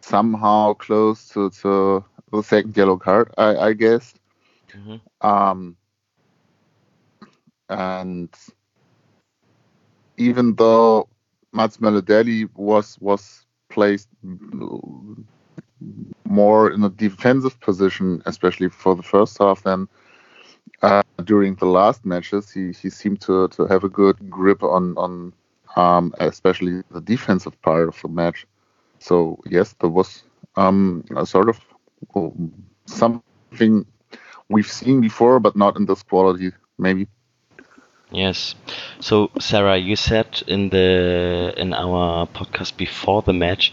somehow 0.00 0.74
close 0.74 1.28
to, 1.30 1.50
to 1.50 2.04
the 2.32 2.42
second 2.42 2.76
yellow 2.76 2.96
card, 2.96 3.32
I, 3.38 3.56
I 3.56 3.72
guess. 3.72 4.14
Mm-hmm. 4.70 5.26
Um, 5.26 5.76
and 7.68 8.30
even 10.16 10.54
though 10.54 11.08
Mats 11.52 11.78
Möller-Dähli 11.78 12.48
was 12.54 12.98
was 13.00 13.46
placed 13.68 14.08
more 16.24 16.70
in 16.70 16.84
a 16.84 16.88
defensive 16.90 17.58
position, 17.60 18.22
especially 18.26 18.68
for 18.68 18.96
the 18.96 19.02
first 19.02 19.38
half, 19.38 19.62
than 19.62 19.88
uh, 20.82 21.02
during 21.24 21.54
the 21.56 21.66
last 21.66 22.04
matches. 22.04 22.50
He 22.50 22.72
he 22.72 22.90
seemed 22.90 23.20
to 23.22 23.48
to 23.48 23.66
have 23.66 23.84
a 23.84 23.88
good 23.88 24.30
grip 24.30 24.62
on 24.62 24.96
on 24.96 25.32
um, 25.76 26.14
especially 26.20 26.82
the 26.90 27.00
defensive 27.00 27.60
part 27.62 27.88
of 27.88 28.00
the 28.02 28.08
match. 28.08 28.46
So 28.98 29.38
yes, 29.46 29.74
there 29.80 29.90
was 29.90 30.22
um, 30.56 31.04
a 31.16 31.26
sort 31.26 31.48
of 31.48 31.60
something 32.86 33.86
we've 34.48 34.70
seen 34.70 35.00
before, 35.00 35.40
but 35.40 35.56
not 35.56 35.76
in 35.76 35.86
this 35.86 36.02
quality, 36.02 36.52
maybe. 36.78 37.08
Yes. 38.10 38.54
So 39.00 39.30
Sarah, 39.38 39.76
you 39.76 39.96
said 39.96 40.42
in 40.46 40.70
the 40.70 41.52
in 41.56 41.74
our 41.74 42.26
podcast 42.26 42.76
before 42.76 43.22
the 43.22 43.34
match, 43.34 43.72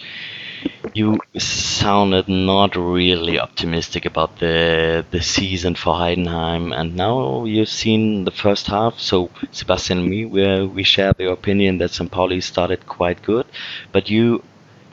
you 0.93 1.19
sounded 1.37 2.27
not 2.27 2.75
really 2.75 3.39
optimistic 3.39 4.05
about 4.05 4.39
the 4.39 5.05
the 5.11 5.21
season 5.21 5.75
for 5.75 5.95
Heidenheim, 5.95 6.73
and 6.77 6.95
now 6.95 7.45
you've 7.45 7.69
seen 7.69 8.25
the 8.25 8.31
first 8.31 8.67
half. 8.67 8.99
So 8.99 9.29
Sebastian 9.51 9.99
and 9.99 10.09
me, 10.09 10.25
we 10.25 10.65
we 10.67 10.83
share 10.83 11.13
the 11.13 11.31
opinion 11.31 11.77
that 11.79 11.91
St. 11.91 12.11
Pauli 12.11 12.41
started 12.41 12.85
quite 12.87 13.21
good, 13.23 13.45
but 13.93 14.09
you 14.09 14.43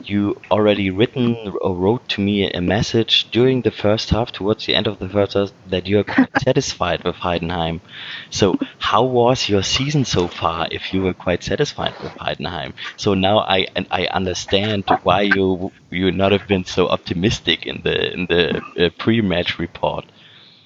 you 0.09 0.41
already 0.51 0.89
written 0.91 1.53
or 1.61 1.75
wrote 1.75 2.07
to 2.09 2.21
me 2.21 2.49
a 2.51 2.61
message 2.61 3.29
during 3.31 3.61
the 3.61 3.71
first 3.71 4.09
half, 4.09 4.31
towards 4.31 4.65
the 4.65 4.75
end 4.75 4.87
of 4.87 4.99
the 4.99 5.09
first 5.09 5.33
half, 5.33 5.51
that 5.67 5.87
you 5.87 5.99
are 5.99 6.03
quite 6.03 6.37
satisfied 6.43 7.03
with 7.03 7.15
Heidenheim. 7.15 7.81
So, 8.29 8.57
how 8.79 9.03
was 9.03 9.49
your 9.49 9.63
season 9.63 10.05
so 10.05 10.27
far? 10.27 10.67
If 10.71 10.93
you 10.93 11.01
were 11.03 11.13
quite 11.13 11.43
satisfied 11.43 11.95
with 11.99 12.13
Heidenheim, 12.17 12.73
so 12.97 13.13
now 13.13 13.39
I 13.39 13.67
I 13.91 14.07
understand 14.07 14.85
why 15.03 15.21
you 15.21 15.71
you 15.89 16.11
not 16.11 16.31
have 16.31 16.47
been 16.47 16.65
so 16.65 16.89
optimistic 16.89 17.65
in 17.65 17.81
the 17.83 18.13
in 18.13 18.25
the 18.27 18.61
uh, 18.85 18.89
pre-match 18.97 19.59
report. 19.59 20.05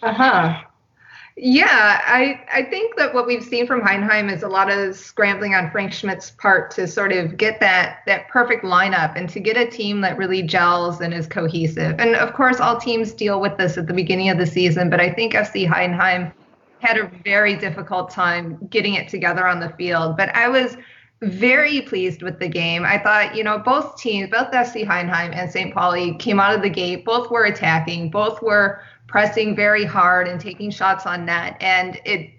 Uh 0.02 0.14
huh. 0.14 0.67
Yeah, 1.40 2.02
I, 2.04 2.42
I 2.52 2.64
think 2.64 2.96
that 2.96 3.14
what 3.14 3.28
we've 3.28 3.44
seen 3.44 3.68
from 3.68 3.80
Heidenheim 3.80 4.32
is 4.32 4.42
a 4.42 4.48
lot 4.48 4.72
of 4.72 4.96
scrambling 4.96 5.54
on 5.54 5.70
Frank 5.70 5.94
Schmidt's 5.94 6.32
part 6.32 6.72
to 6.72 6.88
sort 6.88 7.12
of 7.12 7.38
get 7.38 7.60
that 7.60 8.00
that 8.08 8.28
perfect 8.28 8.64
lineup 8.64 9.16
and 9.16 9.30
to 9.30 9.40
get 9.40 9.56
a 9.56 9.70
team 9.70 10.02
that 10.02 10.18
really 10.18 10.42
gels 10.42 11.00
and 11.00 11.14
is 11.14 11.28
cohesive. 11.28 12.00
And 12.00 12.16
of 12.16 12.34
course, 12.34 12.60
all 12.60 12.80
teams 12.80 13.14
deal 13.14 13.40
with 13.40 13.56
this 13.56 13.78
at 13.78 13.86
the 13.86 13.94
beginning 13.94 14.30
of 14.30 14.40
the 14.40 14.48
season, 14.48 14.90
but 14.90 15.00
I 15.00 15.14
think 15.14 15.34
FC 15.34 15.70
Heidenheim 15.70 16.34
had 16.80 16.98
a 16.98 17.12
very 17.24 17.56
difficult 17.56 18.10
time 18.10 18.58
getting 18.72 18.96
it 18.96 19.08
together 19.08 19.48
on 19.48 19.60
the 19.60 19.70
field. 19.70 20.18
But 20.18 20.36
I 20.36 20.48
was 20.48 20.76
very 21.22 21.82
pleased 21.82 22.24
with 22.24 22.40
the 22.40 22.48
game. 22.48 22.84
I 22.84 22.98
thought, 22.98 23.36
you 23.36 23.44
know, 23.44 23.60
both 23.60 23.98
teams, 23.98 24.32
both 24.32 24.52
FC 24.52 24.88
Heidenheim 24.88 25.36
and 25.36 25.52
St. 25.52 25.72
Pauli 25.72 26.16
came 26.16 26.40
out 26.40 26.56
of 26.56 26.64
the 26.64 26.70
gate, 26.70 27.06
both 27.06 27.30
were 27.30 27.46
attacking, 27.46 28.10
both 28.10 28.42
were 28.42 28.82
pressing 29.08 29.56
very 29.56 29.86
hard 29.86 30.28
and 30.28 30.40
taking 30.40 30.70
shots 30.70 31.06
on 31.06 31.26
net. 31.26 31.58
And 31.62 32.00
it, 32.06 32.32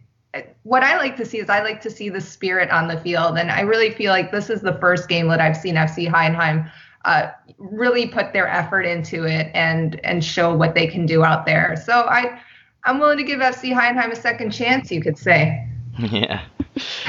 what 0.63 0.83
I 0.83 0.97
like 0.97 1.17
to 1.17 1.25
see 1.25 1.39
is 1.39 1.49
I 1.49 1.63
like 1.63 1.81
to 1.83 1.91
see 1.91 2.09
the 2.09 2.21
spirit 2.21 2.71
on 2.71 2.89
the 2.89 3.01
field. 3.01 3.39
And 3.39 3.51
I 3.51 3.63
really 3.63 3.91
feel 3.91 4.13
like 4.13 4.31
this 4.31 4.51
is 4.51 4.61
the 4.61 4.75
first 4.75 5.09
game 5.09 5.29
that 5.29 5.41
I've 5.41 5.57
seen 5.57 5.75
FC 5.75 6.07
Heidenheim 6.07 6.71
uh, 7.05 7.31
really 7.57 8.07
put 8.07 8.33
their 8.33 8.49
effort 8.49 8.83
into 8.83 9.25
it 9.25 9.51
and 9.55 10.01
and 10.05 10.23
show 10.23 10.55
what 10.55 10.75
they 10.75 10.87
can 10.87 11.07
do 11.07 11.25
out 11.25 11.47
there. 11.47 11.75
So 11.85 11.93
I 11.93 12.41
I'm 12.85 12.99
willing 12.99 13.19
to 13.19 13.25
give 13.25 13.41
FC 13.41 13.73
Heidenheim 13.73 14.13
a 14.13 14.17
second 14.17 14.51
chance, 14.51 14.91
you 14.91 15.01
could 15.01 15.19
say. 15.19 15.67
Yeah. 15.99 16.43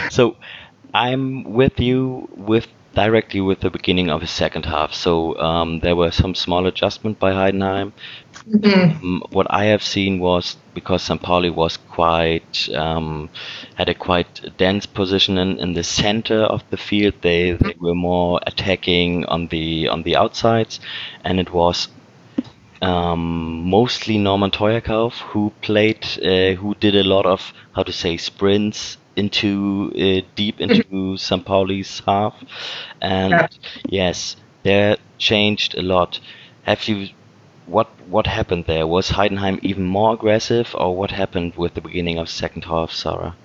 So 0.10 0.36
I'm 0.96 1.44
with 1.44 1.80
you 1.80 2.28
with 2.36 2.68
directly 2.96 3.40
with 3.40 3.60
the 3.60 3.70
beginning 3.70 4.10
of 4.10 4.22
the 4.22 4.28
second 4.28 4.66
half. 4.66 4.94
So 4.94 5.38
um, 5.38 5.80
there 5.82 5.96
were 5.96 6.12
some 6.12 6.34
small 6.34 6.66
adjustment 6.66 7.20
by 7.20 7.32
Heidenheim. 7.32 7.92
Mm-hmm. 8.50 9.06
Um, 9.06 9.24
what 9.32 9.48
I 9.50 9.66
have 9.66 9.84
seen 9.84 10.20
was 10.20 10.58
because. 10.74 11.10
Pauli 11.22 11.50
was 11.50 11.78
quite 11.78 12.68
um, 12.74 13.30
had 13.76 13.90
a 13.90 13.94
quite 13.94 14.58
dense 14.58 14.86
position 14.86 15.38
in, 15.38 15.60
in 15.60 15.74
the 15.74 15.84
center 15.84 16.42
of 16.44 16.64
the 16.70 16.78
field. 16.78 17.14
They 17.22 17.52
they 17.52 17.76
were 17.80 17.96
more 17.96 18.40
attacking 18.48 19.26
on 19.26 19.48
the 19.48 19.88
on 19.90 20.04
the 20.04 20.16
outsides, 20.16 20.80
and 21.24 21.40
it 21.40 21.52
was 21.54 21.90
um, 22.82 23.70
mostly 23.70 24.18
Norman 24.18 24.52
Theuerkauf 24.52 25.20
who 25.32 25.52
played, 25.62 26.06
uh, 26.24 26.54
who 26.56 26.76
did 26.80 26.96
a 26.96 27.04
lot 27.04 27.26
of 27.26 27.54
how 27.74 27.84
to 27.84 27.92
say 27.92 28.18
sprints 28.18 28.98
into 29.16 29.92
uh, 29.96 30.26
deep 30.36 30.60
into 30.62 31.18
St. 31.18 31.46
Pauli's 31.46 32.02
half, 32.06 32.36
and 33.02 33.32
yeah. 33.32 33.48
yes, 33.90 34.36
they 34.64 34.96
changed 35.18 35.76
a 35.78 35.82
lot. 35.82 36.20
Have 36.64 36.88
you? 36.88 37.10
What 37.70 37.88
what 38.08 38.26
happened 38.26 38.66
there? 38.66 38.88
Was 38.88 39.10
Heidenheim 39.10 39.60
even 39.62 39.86
more 39.86 40.14
aggressive, 40.14 40.74
or 40.74 40.96
what 40.96 41.12
happened 41.12 41.56
with 41.56 41.76
the 41.76 41.82
beginning 41.82 42.18
of 42.18 42.28
second 42.28 42.64
half, 42.64 42.92
Sarah? 42.92 43.36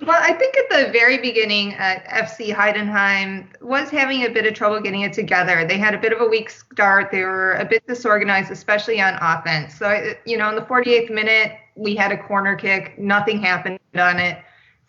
Well, 0.00 0.18
I 0.18 0.32
think 0.32 0.56
at 0.56 0.70
the 0.70 0.92
very 0.92 1.18
beginning, 1.18 1.74
uh, 1.74 1.98
FC 2.08 2.54
Heidenheim 2.54 3.48
was 3.60 3.90
having 3.90 4.24
a 4.24 4.30
bit 4.30 4.46
of 4.46 4.54
trouble 4.54 4.80
getting 4.80 5.02
it 5.02 5.12
together. 5.12 5.66
They 5.66 5.76
had 5.76 5.94
a 5.94 5.98
bit 5.98 6.12
of 6.12 6.20
a 6.22 6.26
weak 6.26 6.48
start. 6.48 7.10
They 7.10 7.22
were 7.24 7.54
a 7.54 7.64
bit 7.64 7.86
disorganized, 7.86 8.50
especially 8.50 9.00
on 9.00 9.14
offense. 9.20 9.74
So, 9.74 10.14
you 10.24 10.38
know, 10.38 10.48
in 10.48 10.54
the 10.54 10.62
48th 10.62 11.10
minute, 11.10 11.52
we 11.76 11.94
had 11.96 12.12
a 12.12 12.16
corner 12.16 12.56
kick. 12.56 12.98
Nothing 12.98 13.42
happened 13.42 13.78
on 13.94 14.18
it. 14.18 14.38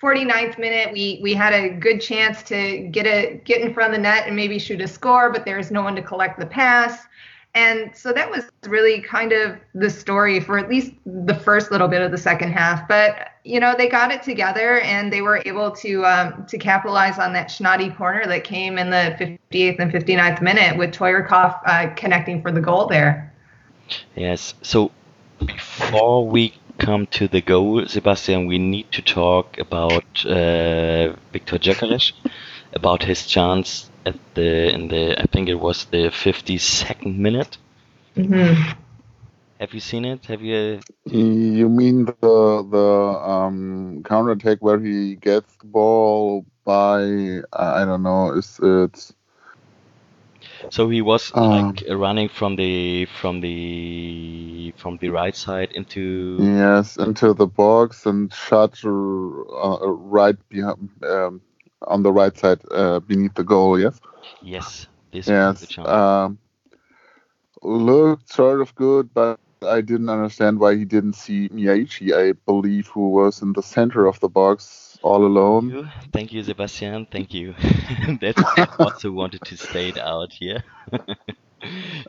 49th 0.01 0.57
minute, 0.57 0.93
we 0.93 1.19
we 1.21 1.33
had 1.33 1.53
a 1.53 1.69
good 1.69 1.99
chance 1.99 2.41
to 2.43 2.87
get 2.91 3.05
a 3.05 3.41
get 3.43 3.61
in 3.61 3.73
front 3.73 3.93
of 3.93 3.97
the 3.97 4.01
net 4.01 4.27
and 4.27 4.35
maybe 4.35 4.57
shoot 4.57 4.81
a 4.81 4.87
score, 4.87 5.31
but 5.31 5.45
there 5.45 5.57
was 5.57 5.71
no 5.71 5.83
one 5.83 5.95
to 5.95 6.01
collect 6.01 6.39
the 6.39 6.45
pass. 6.45 7.05
And 7.53 7.91
so 7.95 8.13
that 8.13 8.29
was 8.29 8.45
really 8.65 9.01
kind 9.01 9.33
of 9.33 9.57
the 9.73 9.89
story 9.89 10.39
for 10.39 10.57
at 10.57 10.69
least 10.69 10.93
the 11.05 11.35
first 11.35 11.69
little 11.69 11.89
bit 11.89 12.01
of 12.01 12.11
the 12.11 12.17
second 12.17 12.53
half. 12.53 12.87
But 12.87 13.27
you 13.43 13.59
know, 13.59 13.75
they 13.77 13.89
got 13.89 14.11
it 14.11 14.23
together 14.23 14.79
and 14.81 15.11
they 15.11 15.21
were 15.21 15.41
able 15.45 15.71
to 15.71 16.05
um, 16.05 16.45
to 16.47 16.57
capitalize 16.57 17.19
on 17.19 17.33
that 17.33 17.49
Schnotty 17.49 17.95
corner 17.95 18.25
that 18.25 18.45
came 18.45 18.77
in 18.77 18.89
the 18.89 19.15
58th 19.51 19.79
and 19.79 19.91
59th 19.91 20.41
minute 20.41 20.77
with 20.77 20.93
Theuerkauf 20.93 21.59
uh, 21.65 21.93
connecting 21.95 22.41
for 22.41 22.51
the 22.51 22.61
goal 22.61 22.87
there. 22.87 23.33
Yes. 24.15 24.53
So 24.61 24.91
before 25.45 26.25
we 26.25 26.53
come 26.77 27.05
to 27.07 27.27
the 27.27 27.41
goal, 27.41 27.85
Sebastian, 27.85 28.47
we 28.47 28.59
need 28.59 28.91
to 28.93 29.01
talk 29.01 29.57
about 29.57 30.25
uh, 30.25 31.15
Viktor 31.33 31.59
Gyökeres, 31.59 32.13
about 32.73 33.03
his 33.03 33.25
chance 33.25 33.90
at 34.05 34.17
the 34.33 34.69
in 34.73 34.87
the 34.87 35.19
I 35.19 35.25
think 35.25 35.49
it 35.49 35.55
was 35.55 35.85
the 35.85 36.09
52nd 36.09 37.17
minute. 37.17 37.57
Mm-hmm. 38.15 38.79
Have 39.59 39.73
you 39.73 39.79
seen 39.79 40.05
it? 40.05 40.25
Have 40.25 40.41
you? 40.41 40.79
You 41.05 41.69
mean 41.69 42.05
the 42.05 42.67
the 42.67 43.29
um, 43.31 44.01
counter 44.03 44.31
attack 44.31 44.57
where 44.59 44.79
he 44.79 45.15
gets 45.15 45.55
the 45.57 45.67
ball 45.67 46.45
by 46.65 47.41
I 47.53 47.85
don't 47.85 48.03
know. 48.03 48.33
Is 48.33 48.59
it? 48.61 49.11
So 50.71 50.89
he 50.89 51.01
was 51.01 51.31
um, 51.35 51.49
like 51.49 51.83
running 51.89 52.29
from 52.29 52.55
the 52.55 53.05
from 53.05 53.41
the 53.41 54.73
from 54.77 54.97
the 54.97 55.09
right 55.09 55.35
side 55.35 55.71
into 55.73 56.37
yes 56.39 56.97
into 56.97 57.33
the 57.33 57.47
box 57.47 58.05
and 58.05 58.33
shot 58.33 58.79
uh, 58.83 58.89
right 58.89 60.37
behind 60.49 60.89
um, 61.03 61.41
on 61.87 62.03
the 62.03 62.11
right 62.11 62.37
side 62.37 62.59
uh, 62.71 62.99
beneath 62.99 63.33
the 63.33 63.43
goal. 63.43 63.79
Yes. 63.79 63.99
Yes. 64.41 64.87
This 65.11 65.27
yes. 65.27 65.77
Um, 65.79 66.39
looked 67.61 68.29
sort 68.31 68.61
of 68.61 68.73
good, 68.75 69.13
but 69.13 69.39
I 69.61 69.81
didn't 69.81 70.09
understand 70.09 70.59
why 70.59 70.75
he 70.75 70.85
didn't 70.85 71.13
see 71.13 71.49
Miyaichi, 71.49 72.13
I 72.13 72.33
believe, 72.45 72.87
who 72.87 73.09
was 73.09 73.41
in 73.41 73.53
the 73.53 73.61
center 73.61 74.07
of 74.07 74.19
the 74.19 74.29
box 74.29 74.97
all 75.03 75.25
alone. 75.25 75.69
Thank 75.69 75.73
you, 75.73 76.09
Thank 76.11 76.33
you 76.33 76.43
Sebastian. 76.43 77.05
Thank 77.05 77.33
you. 77.33 77.55
That's 78.21 78.41
I 78.57 78.67
also 78.79 79.11
wanted 79.11 79.43
to 79.45 79.57
state 79.57 79.97
out 79.97 80.31
here. 80.31 80.63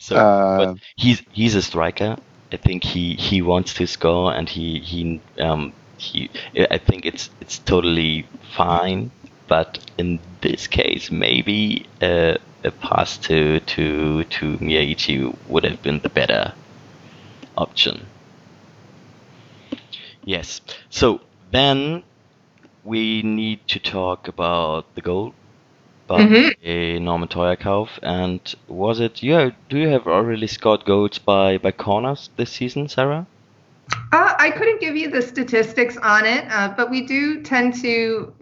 so, 0.00 0.16
Uh, 0.16 0.56
but 0.58 0.78
he's 0.96 1.22
he's 1.32 1.54
a 1.54 1.62
striker. 1.62 2.16
I 2.52 2.56
think 2.56 2.84
he 2.84 3.14
he 3.14 3.42
wants 3.42 3.74
to 3.74 3.86
score, 3.86 4.32
and 4.32 4.48
he 4.48 4.78
he 4.80 5.20
um 5.38 5.72
he. 5.98 6.30
I 6.70 6.78
think 6.78 7.06
it's 7.06 7.30
it's 7.40 7.58
totally 7.58 8.26
fine. 8.54 9.10
But 9.52 9.80
in 9.98 10.18
this 10.40 10.66
case, 10.66 11.10
maybe 11.10 11.84
a, 12.00 12.38
a 12.64 12.70
pass 12.70 13.18
to 13.28 13.60
to 13.60 14.24
to 14.24 14.56
Miyaichi 14.56 15.36
would 15.46 15.64
have 15.64 15.82
been 15.82 16.00
the 16.00 16.08
better 16.08 16.54
option. 17.54 18.06
Yes. 20.24 20.62
So 20.88 21.20
then 21.50 22.02
we 22.82 23.20
need 23.22 23.60
to 23.68 23.78
talk 23.78 24.26
about 24.26 24.94
the 24.94 25.02
goal 25.02 25.34
by 26.06 26.22
Mhm. 26.22 27.02
Norman 27.02 27.28
Theuerkauf. 27.28 27.90
And 28.02 28.40
was 28.68 29.00
it 29.00 29.22
you? 29.22 29.34
have- 29.34 29.54
Do 29.68 29.76
you 29.76 29.88
have 29.88 30.06
already 30.06 30.46
scored 30.46 30.86
goals 30.86 31.18
by 31.18 31.58
by 31.58 31.72
corners 31.72 32.30
this 32.36 32.50
season, 32.52 32.88
Sarah? 32.88 33.26
Uh, 34.12 34.32
I 34.46 34.50
couldn't 34.50 34.80
give 34.80 34.96
you 34.96 35.10
the 35.10 35.20
statistics 35.20 35.98
on 35.98 36.24
it, 36.24 36.44
uh, 36.50 36.68
but 36.76 36.90
we 36.90 37.02
do 37.02 37.42
tend 37.42 37.74
to 37.82 38.32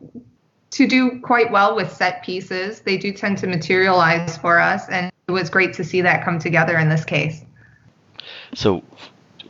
to 0.70 0.86
do 0.86 1.20
quite 1.20 1.50
well 1.50 1.74
with 1.74 1.92
set 1.92 2.22
pieces. 2.22 2.80
They 2.80 2.96
do 2.96 3.12
tend 3.12 3.38
to 3.38 3.46
materialize 3.46 4.36
for 4.36 4.58
us, 4.58 4.88
and 4.88 5.12
it 5.28 5.32
was 5.32 5.50
great 5.50 5.74
to 5.74 5.84
see 5.84 6.00
that 6.02 6.24
come 6.24 6.38
together 6.38 6.78
in 6.78 6.88
this 6.88 7.04
case. 7.04 7.44
So, 8.54 8.82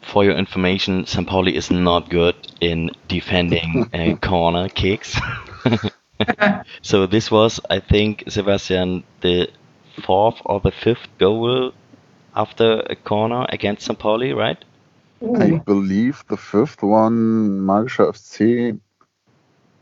for 0.02 0.24
your 0.24 0.34
information, 0.34 1.04
Sampoli 1.04 1.52
is 1.54 1.70
not 1.70 2.10
good 2.10 2.34
in 2.60 2.90
defending 3.08 3.90
uh, 3.94 4.16
corner 4.16 4.68
kicks. 4.68 5.18
so 6.82 7.06
this 7.06 7.30
was, 7.30 7.60
I 7.68 7.80
think, 7.80 8.24
Sebastian, 8.28 9.04
the 9.20 9.48
fourth 10.02 10.40
or 10.44 10.60
the 10.60 10.70
fifth 10.70 11.06
goal 11.18 11.72
after 12.34 12.80
a 12.88 12.96
corner 12.96 13.46
against 13.48 13.88
Sampoli, 13.88 13.98
Pauli, 13.98 14.32
right? 14.32 14.64
I 15.38 15.58
believe 15.58 16.24
the 16.28 16.36
fifth 16.36 16.82
one, 16.82 17.60
Magischer 17.60 18.08
FC, 18.08 18.80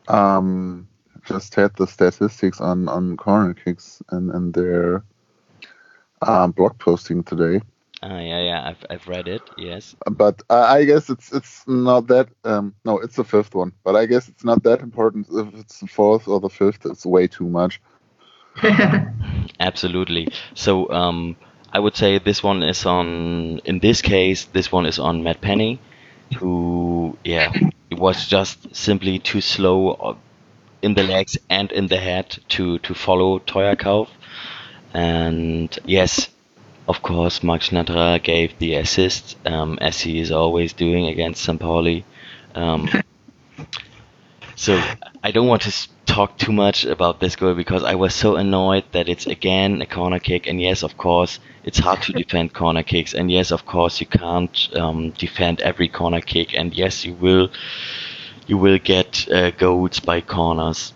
um, 0.09 0.89
just 1.29 1.55
had 1.55 1.75
the 1.77 1.87
statistics 1.87 2.61
on, 2.61 2.89
on 2.89 3.17
corner 3.17 3.55
kicks 3.55 4.03
and, 4.11 4.31
and 4.31 4.55
their 4.55 5.05
um, 6.23 6.53
blog 6.53 6.79
posting 6.79 7.23
today. 7.23 7.61
Ah, 8.03 8.21
yeah, 8.21 8.41
yeah, 8.41 8.69
I've, 8.69 8.85
I've 8.91 9.09
read 9.09 9.27
it. 9.27 9.43
Yes. 9.57 9.97
But 10.09 10.43
I 10.49 10.79
I 10.79 10.85
guess 10.85 11.11
it's 11.11 11.33
it's 11.33 11.67
not 11.67 12.07
that. 12.09 12.29
Um, 12.45 12.75
no, 12.85 12.99
it's 12.99 13.17
the 13.17 13.25
fifth 13.25 13.55
one. 13.55 13.73
But 13.83 13.97
I 13.97 14.07
guess 14.07 14.29
it's 14.29 14.45
not 14.45 14.63
that 14.63 14.81
important 14.81 15.27
if 15.33 15.53
it's 15.55 15.81
the 15.81 15.89
fourth 15.89 16.29
or 16.29 16.39
the 16.39 16.49
fifth. 16.49 16.87
It's 16.87 17.05
way 17.05 17.27
too 17.27 17.49
much. 17.49 17.81
Absolutely. 19.61 20.29
So 20.55 20.89
um, 20.91 21.37
I 21.73 21.81
would 21.81 21.97
say 21.97 22.19
this 22.19 22.41
one 22.41 22.63
is 22.63 22.87
on. 22.87 23.59
In 23.65 23.81
this 23.81 24.01
case, 24.01 24.45
this 24.45 24.71
one 24.71 24.87
is 24.87 25.01
on 25.01 25.25
Matt 25.25 25.41
Penney, 25.41 25.81
who 26.39 27.19
yeah, 27.25 27.51
it 27.91 27.99
was 27.99 28.29
just 28.29 28.77
simply 28.77 29.19
too 29.19 29.41
slow 29.41 29.91
uh, 29.91 30.15
in 30.83 30.95
the 30.95 31.03
legs 31.03 31.37
and 31.51 31.73
in 31.73 31.87
the 31.89 31.99
head 31.99 32.39
to 32.51 32.79
to 32.81 32.95
follow 32.95 33.39
Theuerkauf. 33.41 34.09
And 34.95 35.77
yes, 35.85 36.29
of 36.89 37.03
course, 37.03 37.43
Marc 37.43 37.63
Schnatterer 37.63 38.23
gave 38.23 38.59
the 38.59 38.75
assist, 38.75 39.37
um, 39.47 39.79
as 39.81 40.01
he 40.01 40.21
is 40.21 40.31
always 40.33 40.73
doing 40.73 41.07
against 41.07 41.43
St. 41.45 41.61
Pauli. 41.61 42.05
Um, 42.55 42.89
so 44.57 44.81
I 45.23 45.31
don't 45.31 45.47
want 45.47 45.63
to 45.63 45.89
talk 46.07 46.39
too 46.39 46.53
much 46.53 46.85
about 46.85 47.21
this 47.21 47.37
goal 47.37 47.55
because 47.55 47.85
I 47.85 47.95
was 47.95 48.15
so 48.15 48.37
annoyed 48.37 48.85
that 48.93 49.09
it's 49.09 49.27
again 49.27 49.83
a 49.83 49.87
corner 49.87 50.19
kick. 50.19 50.47
And 50.47 50.61
yes, 50.61 50.83
of 50.83 50.97
course, 50.97 51.39
it's 51.65 51.79
hard 51.79 52.03
to 52.03 52.13
defend 52.13 52.55
corner 52.63 52.83
kicks. 52.83 53.15
And 53.15 53.31
yes, 53.31 53.51
of 53.53 53.67
course, 53.67 54.01
you 54.01 54.07
can't 54.07 54.69
um, 54.75 55.11
defend 55.11 55.61
every 55.61 55.89
corner 55.89 56.21
kick. 56.21 56.55
And 56.55 56.75
yes, 56.75 57.05
you 57.05 57.13
will 57.15 57.51
you 58.49 58.57
will 58.57 58.79
get 58.79 59.31
uh, 59.31 59.51
goals 59.53 60.01
by 60.01 60.21
corners 60.21 60.93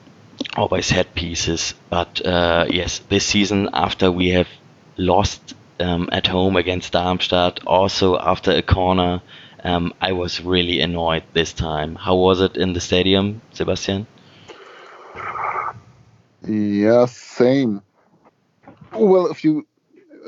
or 0.56 0.68
by 0.68 0.80
set 0.80 1.14
pieces. 1.14 1.74
But 1.90 2.24
uh, 2.26 2.66
yes, 2.68 2.98
this 3.08 3.24
season 3.24 3.68
after 3.72 4.10
we 4.10 4.30
have 4.30 4.48
lost 4.96 5.54
um, 5.78 6.08
at 6.10 6.26
home 6.26 6.56
against 6.56 6.92
Darmstadt, 6.92 7.60
also 7.66 8.18
after 8.18 8.50
a 8.50 8.62
corner. 8.62 9.22
Um, 9.64 9.94
I 10.00 10.12
was 10.12 10.40
really 10.40 10.80
annoyed 10.80 11.22
this 11.34 11.52
time. 11.52 11.94
How 11.94 12.16
was 12.16 12.40
it 12.40 12.56
in 12.56 12.72
the 12.72 12.80
stadium, 12.80 13.42
Sebastian? 13.52 14.08
Yeah, 16.44 17.06
same. 17.06 17.82
Well, 18.92 19.28
if 19.28 19.44
you 19.44 19.66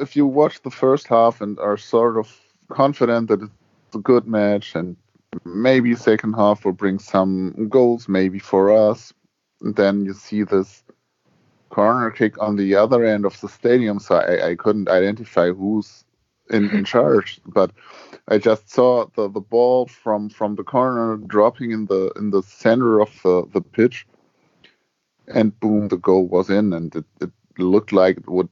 if 0.00 0.14
you 0.14 0.26
watch 0.26 0.62
the 0.62 0.70
first 0.70 1.08
half 1.08 1.40
and 1.40 1.58
are 1.58 1.76
sort 1.76 2.16
of 2.16 2.32
confident 2.68 3.28
that 3.28 3.42
it's 3.42 3.96
a 3.96 3.98
good 3.98 4.26
match 4.26 4.76
and 4.76 4.96
maybe 5.44 5.94
second 5.94 6.34
half 6.34 6.64
will 6.64 6.72
bring 6.72 6.98
some 6.98 7.68
goals, 7.68 8.08
maybe 8.08 8.38
for 8.38 8.72
us, 8.72 9.12
and 9.60 9.76
then 9.76 10.04
you 10.04 10.12
see 10.12 10.42
this 10.42 10.82
corner 11.70 12.10
kick 12.10 12.40
on 12.40 12.56
the 12.56 12.74
other 12.74 13.04
end 13.04 13.24
of 13.24 13.40
the 13.40 13.48
stadium. 13.48 13.98
So 13.98 14.16
I, 14.16 14.50
I 14.50 14.54
couldn't 14.54 14.88
identify 14.88 15.50
who's 15.50 16.04
in, 16.50 16.70
in 16.70 16.84
charge, 16.94 17.40
but 17.46 17.72
I 18.28 18.38
just 18.38 18.70
saw 18.70 19.06
the, 19.16 19.28
the 19.28 19.40
ball 19.40 19.86
from, 19.86 20.28
from 20.30 20.54
the 20.54 20.64
corner 20.64 21.16
dropping 21.16 21.72
in 21.72 21.86
the 21.86 22.12
in 22.16 22.30
the 22.30 22.42
center 22.42 23.00
of 23.00 23.10
the, 23.22 23.44
the 23.52 23.60
pitch 23.60 24.06
and 25.28 25.58
boom, 25.60 25.88
the 25.88 25.96
goal 25.96 26.26
was 26.26 26.50
in, 26.50 26.72
and 26.72 26.94
it, 26.94 27.04
it 27.20 27.30
looked 27.58 27.92
like 27.92 28.18
it 28.18 28.28
would 28.28 28.48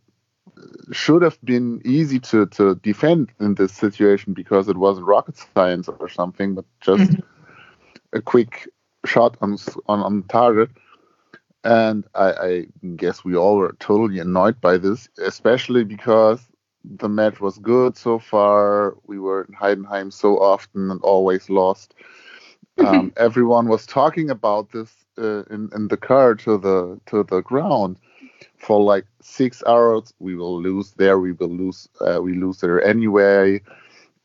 should 0.93 1.23
have 1.23 1.39
been 1.45 1.81
easy 1.85 2.19
to, 2.19 2.47
to 2.47 2.75
defend 2.77 3.31
in 3.41 3.55
this 3.55 3.73
situation 3.73 4.33
because 4.33 4.69
it 4.69 4.77
wasn't 4.77 5.07
rocket 5.07 5.37
science 5.55 5.89
or 5.89 6.09
something, 6.09 6.55
but 6.55 6.65
just 6.81 7.17
a 8.13 8.21
quick 8.21 8.69
shot 9.05 9.37
on 9.41 9.57
on, 9.87 10.01
on 10.01 10.23
target. 10.25 10.71
And 11.65 12.05
I, 12.15 12.33
I 12.33 12.67
guess 12.97 13.25
we 13.25 13.37
all 13.37 13.57
were 13.57 13.77
totally 13.79 14.19
annoyed 14.19 14.61
by 14.61 14.79
this, 14.79 15.09
especially 15.19 15.85
because 15.85 16.41
the 16.85 17.09
match 17.09 17.41
was 17.41 17.59
good 17.59 17.97
so 17.97 18.19
far. 18.19 18.97
We 19.07 19.21
were 19.21 19.45
in 19.45 19.55
Heidenheim 19.55 20.13
so 20.13 20.39
often 20.41 20.91
and 20.91 21.01
always 21.03 21.49
lost. 21.49 21.95
Um, 22.79 23.13
everyone 23.17 23.69
was 23.69 23.87
talking 23.87 24.31
about 24.31 24.73
this 24.73 24.93
uh, 25.19 25.45
in 25.45 25.71
in 25.75 25.89
the 25.89 25.97
car 25.97 26.35
to 26.37 26.59
the 26.59 27.01
to 27.07 27.23
the 27.23 27.43
ground 27.43 27.99
for 28.63 28.81
like 28.81 29.05
six 29.21 29.63
hours. 29.67 30.15
We 30.21 30.37
will 30.37 30.63
lose 30.63 30.93
there. 30.93 31.19
We 31.19 31.33
will 31.33 31.51
lose. 31.51 31.89
Uh, 32.01 32.21
we 32.23 32.35
lose 32.35 32.59
there 32.59 32.83
anyway. 32.83 33.61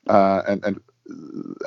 Uh, 0.07 0.43
and 0.47 0.63
and 0.63 0.79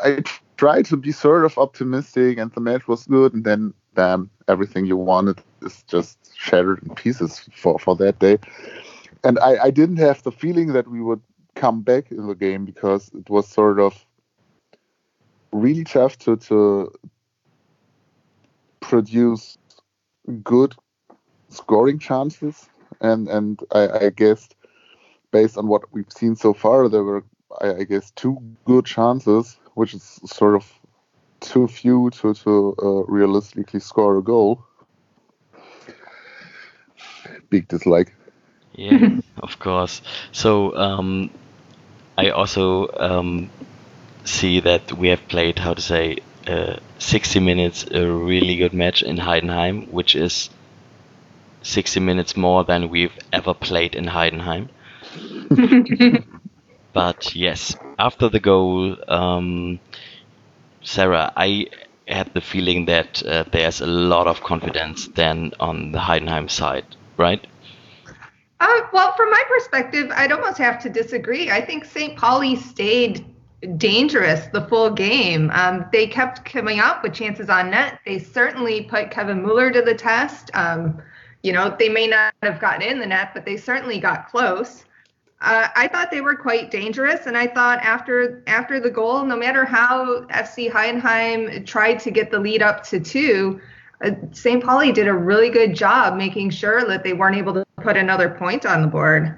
I 0.04 0.22
tried 0.56 0.86
to 0.86 0.96
be 0.96 1.12
sort 1.12 1.44
of 1.44 1.58
optimistic, 1.58 2.38
and 2.38 2.52
the 2.52 2.60
match 2.60 2.86
was 2.86 3.06
good. 3.06 3.34
And 3.34 3.44
then, 3.44 3.74
bam, 3.94 4.30
everything 4.48 4.86
you 4.86 4.96
wanted 4.96 5.42
is 5.62 5.82
just 5.88 6.16
shattered 6.36 6.82
in 6.84 6.94
pieces 6.94 7.40
for 7.52 7.78
for 7.78 7.96
that 7.96 8.20
day. 8.20 8.38
And 9.24 9.38
I, 9.40 9.64
I 9.64 9.70
didn't 9.70 9.98
have 9.98 10.22
the 10.22 10.32
feeling 10.32 10.72
that 10.72 10.88
we 10.88 11.00
would 11.02 11.20
come 11.56 11.82
back 11.82 12.10
in 12.10 12.26
the 12.28 12.34
game 12.34 12.64
because 12.64 13.10
it 13.14 13.28
was 13.28 13.48
sort 13.48 13.80
of 13.80 14.06
really 15.52 15.84
tough 15.84 16.16
to 16.18 16.36
to 16.36 16.92
produce 18.80 19.58
good 20.44 20.74
scoring 21.50 21.98
chances. 21.98 22.68
And 23.00 23.28
and 23.28 23.60
I, 23.72 24.06
I 24.06 24.10
guess 24.10 24.48
based 25.30 25.56
on 25.56 25.68
what 25.68 25.82
we've 25.92 26.12
seen 26.12 26.36
so 26.36 26.52
far 26.52 26.88
there 26.88 27.04
were 27.04 27.24
I, 27.60 27.74
I 27.74 27.84
guess 27.84 28.10
two 28.10 28.38
good 28.64 28.84
chances 28.84 29.56
which 29.74 29.94
is 29.94 30.20
sort 30.26 30.56
of 30.56 30.70
too 31.40 31.68
few 31.68 32.10
to 32.10 32.34
to 32.34 32.74
uh, 32.82 33.02
realistically 33.04 33.80
score 33.80 34.18
a 34.18 34.22
goal. 34.22 34.64
Big 37.48 37.68
dislike. 37.68 38.14
Yeah, 38.74 39.18
of 39.42 39.58
course. 39.58 40.02
So 40.32 40.76
um, 40.76 41.30
I 42.16 42.30
also 42.30 42.88
um, 42.98 43.50
see 44.24 44.60
that 44.60 44.92
we 44.92 45.08
have 45.08 45.26
played, 45.28 45.58
how 45.58 45.74
to 45.74 45.82
say, 45.82 46.18
uh, 46.46 46.76
60 46.98 47.40
minutes, 47.40 47.84
a 47.90 48.06
really 48.06 48.56
good 48.56 48.72
match 48.72 49.02
in 49.02 49.16
Heidenheim, 49.16 49.88
which 49.90 50.14
is 50.14 50.50
60 51.62 52.00
minutes 52.00 52.36
more 52.36 52.64
than 52.64 52.88
we've 52.88 53.16
ever 53.32 53.54
played 53.54 53.94
in 53.94 54.06
Heidenheim. 54.06 54.68
But 56.92 57.34
yes, 57.36 57.76
after 57.98 58.28
the 58.28 58.40
goal, 58.40 58.96
um, 59.08 59.78
Sarah, 60.82 61.32
I 61.36 61.66
had 62.08 62.34
the 62.34 62.40
feeling 62.40 62.86
that 62.86 63.24
uh, 63.24 63.44
there's 63.52 63.80
a 63.80 63.86
lot 63.86 64.26
of 64.26 64.42
confidence 64.42 65.08
then 65.08 65.52
on 65.60 65.92
the 65.92 65.98
Heidenheim 65.98 66.50
side, 66.50 66.84
right? 67.16 67.46
Uh, 68.58 68.80
well, 68.92 69.12
from 69.16 69.30
my 69.30 69.42
perspective, 69.48 70.10
I'd 70.14 70.32
almost 70.32 70.58
have 70.58 70.82
to 70.82 70.90
disagree. 70.90 71.50
I 71.50 71.64
think 71.64 71.84
St. 71.84 72.16
Pauli 72.16 72.56
stayed 72.56 73.24
dangerous 73.76 74.46
the 74.46 74.62
full 74.66 74.90
game. 74.90 75.50
Um, 75.54 75.86
they 75.92 76.06
kept 76.06 76.44
coming 76.44 76.80
up 76.80 77.02
with 77.02 77.14
chances 77.14 77.48
on 77.48 77.70
net. 77.70 78.00
They 78.04 78.18
certainly 78.18 78.82
put 78.82 79.10
Kevin 79.10 79.42
Mueller 79.42 79.70
to 79.70 79.82
the 79.82 79.94
test. 79.94 80.50
Um, 80.54 81.00
you 81.42 81.52
know, 81.52 81.74
they 81.78 81.88
may 81.88 82.06
not 82.06 82.34
have 82.42 82.60
gotten 82.60 82.82
in 82.82 82.98
the 82.98 83.06
net, 83.06 83.30
but 83.34 83.44
they 83.44 83.56
certainly 83.56 83.98
got 83.98 84.28
close. 84.28 84.84
Uh, 85.40 85.68
I 85.74 85.88
thought 85.88 86.10
they 86.10 86.20
were 86.20 86.36
quite 86.36 86.70
dangerous, 86.70 87.26
and 87.26 87.36
I 87.36 87.46
thought 87.46 87.78
after 87.78 88.42
after 88.46 88.78
the 88.78 88.90
goal, 88.90 89.24
no 89.24 89.36
matter 89.36 89.64
how 89.64 90.22
FC 90.26 90.70
Heidenheim 90.70 91.64
tried 91.64 91.98
to 92.00 92.10
get 92.10 92.30
the 92.30 92.38
lead 92.38 92.62
up 92.62 92.84
to 92.88 93.00
two, 93.00 93.58
uh, 94.04 94.10
St. 94.32 94.62
Pauli 94.62 94.92
did 94.92 95.08
a 95.08 95.14
really 95.14 95.48
good 95.48 95.74
job 95.74 96.16
making 96.16 96.50
sure 96.50 96.84
that 96.84 97.04
they 97.04 97.14
weren't 97.14 97.36
able 97.36 97.54
to 97.54 97.64
put 97.82 97.96
another 97.96 98.28
point 98.28 98.66
on 98.66 98.82
the 98.82 98.88
board. 98.88 99.34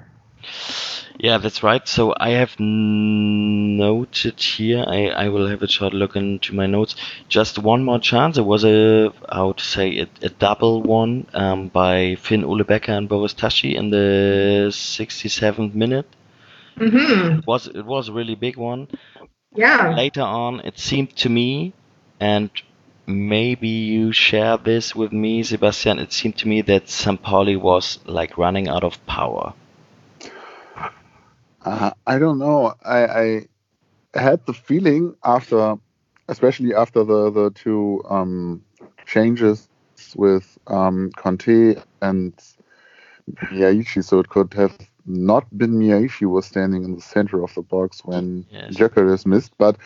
Yeah, 1.23 1.37
that's 1.37 1.63
right. 1.63 1.87
So 1.87 2.13
I 2.19 2.31
have 2.31 2.59
noted 2.59 4.41
here. 4.41 4.83
I, 4.85 5.07
I 5.07 5.29
will 5.29 5.47
have 5.47 5.61
a 5.61 5.69
short 5.69 5.93
look 5.93 6.17
into 6.17 6.53
my 6.53 6.65
notes. 6.65 6.97
Just 7.29 7.57
one 7.57 7.85
more 7.85 7.99
chance. 7.99 8.37
It 8.37 8.41
was 8.45 8.65
a 8.65 9.13
I 9.29 9.41
would 9.41 9.61
say 9.61 9.99
a, 9.99 10.09
a 10.21 10.27
double 10.27 10.83
one 10.83 11.27
um, 11.33 11.69
by 11.69 12.15
Finn 12.15 12.43
Ole 12.43 12.65
Becker 12.65 12.91
and 12.91 13.07
Boris 13.07 13.33
Tashchy 13.33 13.73
in 13.73 13.89
the 13.89 14.67
67th 14.69 15.73
minute. 15.73 16.07
Mm-hmm. 16.77 17.39
It 17.39 17.47
was 17.47 17.67
it 17.67 17.85
was 17.85 18.09
a 18.09 18.11
really 18.11 18.35
big 18.35 18.57
one. 18.57 18.89
Yeah. 19.55 19.95
Later 19.95 20.23
on, 20.23 20.59
it 20.59 20.77
seemed 20.77 21.15
to 21.17 21.29
me, 21.29 21.71
and 22.19 22.49
maybe 23.07 23.69
you 23.69 24.11
share 24.11 24.57
this 24.57 24.93
with 24.93 25.13
me, 25.13 25.41
Sebastian. 25.43 25.99
It 25.99 26.11
seemed 26.11 26.37
to 26.39 26.49
me 26.49 26.61
that 26.63 26.87
Sampoli 26.87 27.55
was 27.57 27.99
like 28.05 28.37
running 28.37 28.67
out 28.67 28.83
of 28.83 29.05
power. 29.05 29.53
Uh, 31.63 31.91
I 32.05 32.19
don't 32.19 32.39
know. 32.39 32.73
I, 32.83 33.47
I 34.13 34.19
had 34.19 34.45
the 34.45 34.53
feeling 34.53 35.15
after, 35.23 35.75
especially 36.27 36.73
after 36.73 37.03
the 37.03 37.31
the 37.31 37.51
two 37.51 38.03
um, 38.09 38.63
changes 39.05 39.69
with 40.15 40.57
um, 40.67 41.11
Conte 41.15 41.75
and 42.01 42.33
Miyaichi, 43.35 44.03
so 44.03 44.19
it 44.19 44.29
could 44.29 44.53
have 44.53 44.77
not 45.05 45.45
been 45.57 45.71
Miyaichi 45.79 46.19
who 46.21 46.29
was 46.29 46.45
standing 46.45 46.83
in 46.83 46.95
the 46.95 47.01
center 47.01 47.43
of 47.43 47.53
the 47.55 47.61
box 47.61 48.01
when 48.05 48.45
Yes. 48.49 48.75
Gyökeres 48.75 49.25
missed. 49.25 49.53
But 49.57 49.77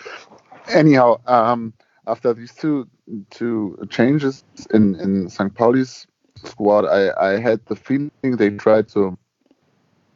anyhow, 0.70 1.20
um, 1.28 1.74
after 2.08 2.34
these 2.34 2.54
two 2.54 2.88
two 3.30 3.78
changes 3.90 4.44
in 4.74 4.96
in 4.96 5.30
St. 5.30 5.54
Pauli's 5.54 6.08
squad, 6.44 6.86
I, 6.86 7.12
I 7.34 7.40
had 7.40 7.66
the 7.68 7.76
feeling 7.76 8.12
they 8.38 8.50
tried 8.52 8.88
to 8.90 9.18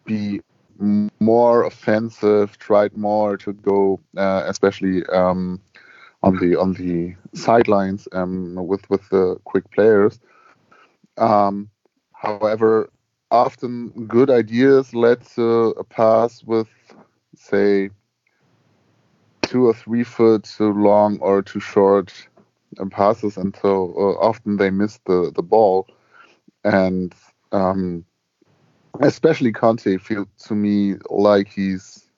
be 0.06 0.42
more 0.82 1.64
offensive, 1.64 2.58
tried 2.58 2.98
more 2.98 3.38
to 3.38 3.54
go, 3.54 4.00
uh, 4.18 4.44
especially 4.48 5.06
um, 5.08 5.62
on 6.24 6.38
the 6.38 6.56
on 6.60 6.74
the 6.74 7.16
sidelines 7.34 8.08
um, 8.14 8.56
with 8.56 8.90
with 8.90 9.08
the 9.10 9.38
quick 9.46 9.70
players. 9.72 10.20
Um, 11.18 11.70
however, 12.14 12.90
often 13.32 13.90
good 14.08 14.30
ideas 14.30 14.94
led 14.94 15.22
to 15.36 15.70
a 15.78 15.84
pass 15.84 16.44
with, 16.44 16.70
say, 17.36 17.90
two 19.42 19.68
or 19.68 19.74
three 19.74 20.04
foot 20.04 20.44
too 20.44 20.74
long 20.74 21.20
or 21.20 21.42
too 21.42 21.60
short 21.60 22.14
uh, 22.80 22.86
passes, 22.86 23.38
and 23.38 23.56
so 23.62 23.94
uh, 23.98 24.26
often 24.26 24.58
they 24.58 24.70
missed 24.70 25.04
the 25.06 25.32
the 25.36 25.44
ball, 25.44 25.88
and 26.64 27.14
um, 27.52 28.06
especially 29.00 29.52
Conte 29.52 29.98
feels 29.98 30.28
to 30.46 30.56
me 30.56 30.96
like 31.10 31.48
he's 31.48 32.10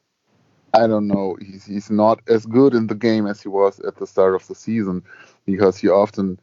I 0.74 0.88
don't 0.88 1.08
know 1.08 1.38
he's 1.40 1.66
he's 1.66 1.92
not 1.92 2.20
as 2.28 2.46
good 2.46 2.74
in 2.74 2.88
the 2.88 2.96
game 2.96 3.28
as 3.28 3.42
he 3.42 3.48
was 3.50 3.80
at 3.82 3.98
the 3.98 4.08
start 4.08 4.36
of 4.36 4.48
the 4.48 4.56
season 4.56 5.04
because 5.46 5.78
he 5.78 5.90
often 5.90 6.40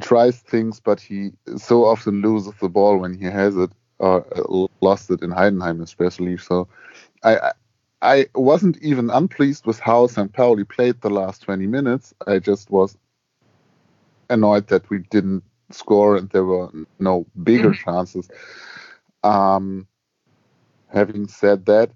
tries 0.00 0.38
things 0.40 0.80
but 0.80 1.00
he 1.00 1.32
so 1.56 1.84
often 1.84 2.22
loses 2.22 2.54
the 2.60 2.68
ball 2.68 2.98
when 2.98 3.14
he 3.14 3.24
has 3.26 3.56
it 3.56 3.70
or 3.98 4.26
uh, 4.36 4.66
lost 4.80 5.10
it 5.10 5.22
in 5.22 5.30
Heidenheim 5.30 5.80
especially. 5.82 6.36
So 6.38 6.68
I, 7.22 7.36
I 7.36 7.52
I 8.04 8.26
wasn't 8.34 8.78
even 8.82 9.10
unpleased 9.10 9.64
with 9.64 9.78
how 9.78 10.08
St. 10.08 10.32
Pauli 10.32 10.64
played 10.64 11.00
the 11.00 11.10
last 11.10 11.42
20 11.42 11.68
minutes. 11.68 12.12
I 12.26 12.40
just 12.40 12.70
was 12.70 12.96
annoyed 14.28 14.66
that 14.68 14.88
we 14.90 14.98
didn't 15.10 15.44
score 15.70 16.16
and 16.16 16.28
there 16.30 16.44
were 16.44 16.68
no 16.98 17.26
bigger 17.44 17.72
chances 17.72 18.28
um, 19.24 19.86
having 20.88 21.28
said 21.28 21.66
that, 21.66 21.90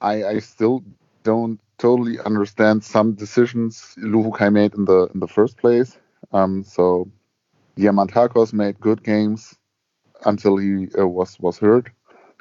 I, 0.00 0.24
I 0.24 0.38
still 0.40 0.84
don't 1.24 1.60
totally 1.78 2.18
understand 2.20 2.84
some 2.84 3.12
decisions 3.14 3.94
Luhukay 3.98 4.52
made 4.52 4.74
in 4.74 4.84
the 4.84 5.08
in 5.14 5.20
the 5.20 5.28
first 5.28 5.56
place. 5.58 5.98
Um, 6.32 6.62
so 6.64 7.10
Diamantakos 7.76 8.52
made 8.52 8.80
good 8.80 9.02
games 9.02 9.56
until 10.24 10.56
he 10.56 10.88
uh, 10.98 11.06
was 11.06 11.38
was 11.40 11.58
hurt 11.58 11.90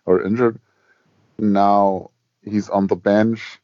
or 0.05 0.23
injured. 0.23 0.59
Now 1.39 2.11
he's 2.43 2.69
on 2.69 2.87
the 2.87 2.95
bench, 2.95 3.59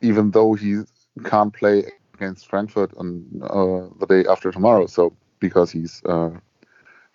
even 0.00 0.30
though 0.30 0.54
he 0.54 0.82
can't 1.24 1.52
play 1.52 1.84
against 2.14 2.48
Frankfurt 2.48 2.92
on 2.96 3.24
uh, 3.42 3.88
the 4.00 4.06
day 4.08 4.24
after 4.28 4.50
tomorrow. 4.52 4.86
So 4.86 5.16
because 5.40 5.70
he's 5.70 6.02
uh, 6.04 6.30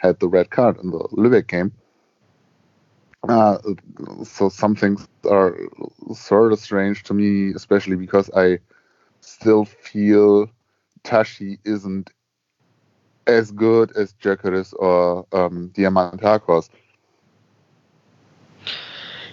had 0.01 0.19
the 0.19 0.27
red 0.27 0.49
card 0.49 0.77
in 0.83 0.89
the 0.89 0.99
Lübeck 1.13 1.47
game. 1.47 1.71
Uh, 3.29 3.59
so 4.23 4.49
some 4.49 4.75
things 4.75 5.07
are 5.29 5.55
sort 6.13 6.51
of 6.51 6.59
strange 6.59 7.03
to 7.03 7.13
me, 7.13 7.53
especially 7.53 7.95
because 7.95 8.31
I 8.35 8.59
still 9.19 9.63
feel 9.65 10.49
Tashchy 11.03 11.59
isn't 11.63 12.09
as 13.27 13.51
good 13.51 13.95
as 13.95 14.13
Gyökeres 14.13 14.73
or 14.73 15.27
um, 15.31 15.69
Diamantakos. 15.75 16.69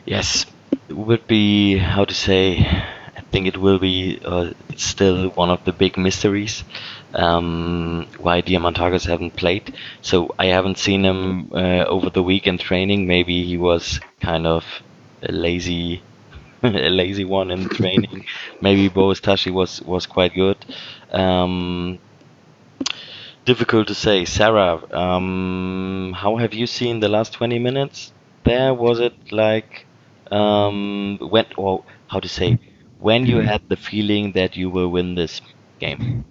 Yes, 0.04 0.44
it 0.90 0.94
would 0.94 1.26
be 1.26 1.78
how 1.78 2.04
to 2.04 2.14
say. 2.14 2.84
I 3.28 3.30
think 3.30 3.46
it 3.46 3.58
will 3.58 3.78
be 3.78 4.18
uh, 4.24 4.52
still 4.76 5.28
one 5.30 5.50
of 5.50 5.64
the 5.64 5.72
big 5.72 5.98
mysteries 5.98 6.64
um, 7.14 8.06
why 8.18 8.40
Diamantakos 8.42 9.06
haven't 9.06 9.36
played. 9.36 9.74
So 10.00 10.34
I 10.38 10.46
haven't 10.46 10.78
seen 10.78 11.04
him 11.04 11.50
uh, 11.52 11.84
over 11.84 12.10
the 12.10 12.22
weekend 12.22 12.60
training. 12.60 13.06
Maybe 13.06 13.44
he 13.44 13.56
was 13.58 14.00
kind 14.20 14.46
of 14.46 14.64
a 15.22 15.32
lazy, 15.32 16.02
a 16.62 16.88
lazy 16.88 17.24
one 17.24 17.50
in 17.50 17.68
training. 17.68 18.24
Maybe 18.62 18.88
Boris 18.88 19.20
Tashchy 19.20 19.52
was 19.52 19.82
was 19.82 20.06
quite 20.06 20.34
good. 20.34 20.58
Um, 21.12 21.98
difficult 23.44 23.88
to 23.88 23.94
say. 23.94 24.24
Sarah, 24.24 24.80
um, 24.94 26.14
how 26.16 26.36
have 26.36 26.54
you 26.54 26.66
seen 26.66 27.00
the 27.00 27.08
last 27.08 27.32
20 27.32 27.58
minutes? 27.58 28.12
There 28.44 28.72
was 28.74 29.00
it 29.00 29.14
like 29.32 29.86
um, 30.30 31.18
when 31.20 31.46
or 31.56 31.84
how 32.08 32.20
to 32.20 32.28
say 32.28 32.58
when 33.00 33.26
you 33.26 33.40
had 33.40 33.68
the 33.68 33.76
feeling 33.76 34.32
that 34.32 34.56
you 34.56 34.70
will 34.70 34.88
win 34.88 35.14
this 35.14 35.40
game? 35.78 36.24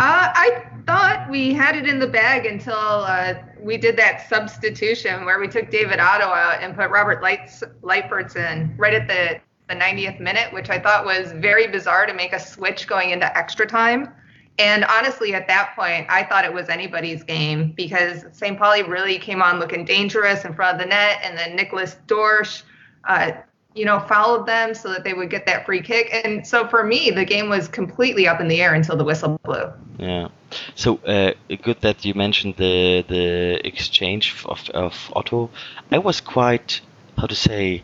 Uh, 0.00 0.30
I 0.34 0.66
thought 0.86 1.28
we 1.28 1.52
had 1.52 1.76
it 1.76 1.88
in 1.88 1.98
the 1.98 2.06
bag 2.06 2.46
until 2.46 2.74
uh, 2.74 3.34
we 3.60 3.76
did 3.76 3.96
that 3.96 4.28
substitution 4.28 5.24
where 5.24 5.40
we 5.40 5.48
took 5.48 5.70
David 5.70 5.98
Otto 5.98 6.26
out 6.26 6.62
and 6.62 6.76
put 6.76 6.90
Robert 6.90 7.22
Leitz, 7.22 7.64
Leitberts 7.82 8.36
in 8.36 8.74
right 8.76 8.94
at 8.94 9.08
the, 9.08 9.40
the 9.68 9.78
90th 9.78 10.20
minute, 10.20 10.52
which 10.52 10.70
I 10.70 10.78
thought 10.78 11.04
was 11.04 11.32
very 11.32 11.66
bizarre 11.66 12.06
to 12.06 12.14
make 12.14 12.32
a 12.32 12.38
switch 12.38 12.86
going 12.86 13.10
into 13.10 13.36
extra 13.36 13.66
time. 13.66 14.14
And 14.58 14.84
honestly, 14.84 15.34
at 15.34 15.46
that 15.48 15.74
point, 15.76 16.06
I 16.08 16.24
thought 16.24 16.44
it 16.44 16.52
was 16.52 16.68
anybody's 16.68 17.22
game 17.22 17.72
because 17.72 18.24
St. 18.32 18.58
Pauli 18.58 18.82
really 18.82 19.18
came 19.18 19.40
on 19.40 19.58
looking 19.58 19.84
dangerous 19.84 20.44
in 20.44 20.52
front 20.54 20.76
of 20.76 20.80
the 20.80 20.86
net, 20.86 21.20
and 21.22 21.38
then 21.38 21.54
Nicholas 21.54 21.96
Dorsch, 22.06 22.62
uh, 23.08 23.32
you 23.74 23.84
know, 23.84 24.00
followed 24.00 24.46
them 24.46 24.74
so 24.74 24.90
that 24.92 25.04
they 25.04 25.14
would 25.14 25.30
get 25.30 25.46
that 25.46 25.66
free 25.66 25.82
kick. 25.82 26.10
And 26.24 26.46
so 26.46 26.66
for 26.66 26.82
me, 26.82 27.10
the 27.10 27.24
game 27.24 27.48
was 27.48 27.68
completely 27.68 28.26
up 28.26 28.40
in 28.40 28.48
the 28.48 28.60
air 28.60 28.74
until 28.74 28.96
the 28.96 29.04
whistle 29.04 29.38
blew. 29.44 29.72
Yeah. 29.98 30.28
So 30.74 30.96
uh, 30.98 31.32
good 31.62 31.80
that 31.82 32.04
you 32.04 32.14
mentioned 32.14 32.56
the 32.56 33.04
the 33.06 33.60
exchange 33.66 34.34
of 34.46 34.68
of 34.70 35.12
Otto. 35.14 35.50
I 35.90 35.98
was 35.98 36.20
quite 36.20 36.80
how 37.18 37.26
to 37.26 37.34
say 37.34 37.82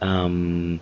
um, 0.00 0.80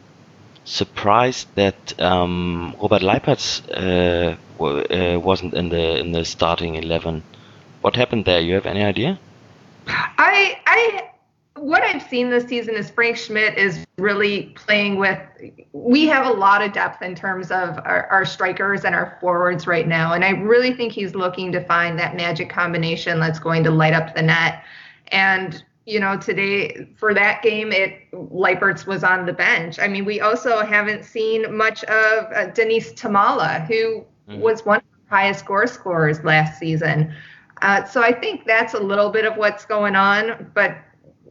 surprised 0.65 1.49
that 1.57 2.01
um, 2.01 2.77
Robert 2.81 3.03
Leipertz 3.03 3.63
uh, 3.71 4.37
w- 4.59 4.85
uh, 4.85 5.19
wasn't 5.19 5.55
in 5.55 5.71
the 5.71 5.99
in 5.99 6.13
the 6.13 6.25
starting 6.25 6.77
eleven. 6.77 7.23
What 7.81 7.97
happened 7.97 8.25
there? 8.25 8.41
You 8.41 8.55
have 8.55 8.67
any 8.67 8.85
idea? 8.85 9.19
I 9.87 10.59
I 10.67 11.11
what 11.65 11.83
I've 11.83 12.03
seen 12.03 12.29
this 12.29 12.45
season 12.45 12.75
is 12.75 12.91
Frank 12.91 13.17
Schmidt 13.17 13.57
is 13.57 13.87
really 13.97 14.55
playing 14.55 14.99
with. 14.99 15.19
We 15.73 16.07
have 16.09 16.27
a 16.27 16.31
lot 16.31 16.61
of 16.61 16.75
depth 16.75 17.01
in 17.01 17.15
terms 17.15 17.51
of 17.51 17.79
our, 17.79 18.07
our, 18.09 18.27
strikers 18.27 18.85
and 18.85 18.95
our 18.95 19.17
forwards 19.19 19.67
right 19.67 19.89
now, 19.89 20.13
and 20.13 20.27
I 20.27 20.31
really 20.31 20.75
think 20.75 20.93
he's 20.93 21.15
looking 21.15 21.51
to 21.53 21.65
find 21.65 21.99
that 21.99 22.17
magic 22.17 22.51
combination 22.51 23.19
that's 23.19 23.39
going 23.39 23.65
to 23.65 23.71
light 23.71 23.95
up 23.95 24.15
the 24.15 24.21
net. 24.21 24.63
And 25.09 25.65
you 25.87 26.01
know, 26.01 26.19
today 26.19 26.87
for 26.97 27.15
that 27.15 27.43
game, 27.43 27.73
it 27.73 28.11
Leipertz 28.13 28.87
was 28.87 29.03
on 29.03 29.25
the 29.25 29.33
bench. 29.33 29.79
I 29.79 29.89
mean, 29.89 30.05
we 30.05 30.21
also 30.21 30.61
haven't 30.67 31.03
seen 31.05 31.57
much 31.57 31.83
of 31.85 32.31
uh, 32.33 32.47
Denis 32.49 32.93
Thomalla, 32.93 33.67
who 33.67 34.05
mm-hmm. 34.29 34.39
was 34.39 34.67
one 34.67 34.79
of 34.79 34.85
the 35.09 35.17
highest 35.17 35.41
score 35.41 35.67
scorers 35.67 36.23
last 36.25 36.59
season. 36.59 37.15
Uh, 37.63 37.85
so 37.85 38.03
I 38.03 38.13
think 38.13 38.45
that's 38.47 38.75
a 38.75 38.81
little 38.81 39.09
bit 39.09 39.25
of 39.25 39.37
what's 39.39 39.65
going 39.65 39.97
on. 39.97 40.51
But 40.55 40.77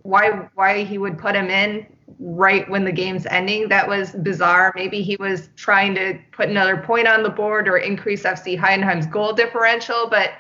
why 0.04 0.50
why 0.56 0.84
he 0.84 0.98
would 0.98 1.18
put 1.18 1.36
him 1.36 1.50
in 1.50 1.86
right 2.20 2.70
when 2.70 2.84
the 2.84 2.92
game's 2.92 3.26
ending. 3.26 3.70
That 3.70 3.88
was 3.88 4.12
bizarre. 4.12 4.72
Maybe 4.76 5.02
he 5.02 5.16
was 5.18 5.50
trying 5.56 5.96
to 5.96 6.20
put 6.32 6.50
another 6.50 6.78
point 6.78 7.08
on 7.08 7.24
the 7.24 7.30
board 7.30 7.68
or 7.68 7.78
increase 7.78 8.24
FC 8.24 8.58
Heidenheim's 8.58 9.08
goal 9.08 9.34
differential, 9.34 10.08
but 10.10 10.32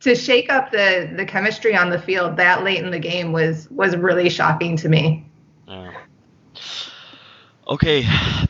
to 0.00 0.14
shake 0.14 0.50
up 0.50 0.70
the 0.70 1.12
the 1.16 1.24
chemistry 1.24 1.74
on 1.74 1.90
the 1.90 2.00
field 2.00 2.36
that 2.36 2.62
late 2.62 2.82
in 2.82 2.90
the 2.90 2.98
game 2.98 3.32
was 3.32 3.68
was 3.70 3.96
really 3.96 4.30
shocking 4.30 4.76
to 4.76 4.88
me. 4.88 5.24
Okay, 7.70 8.06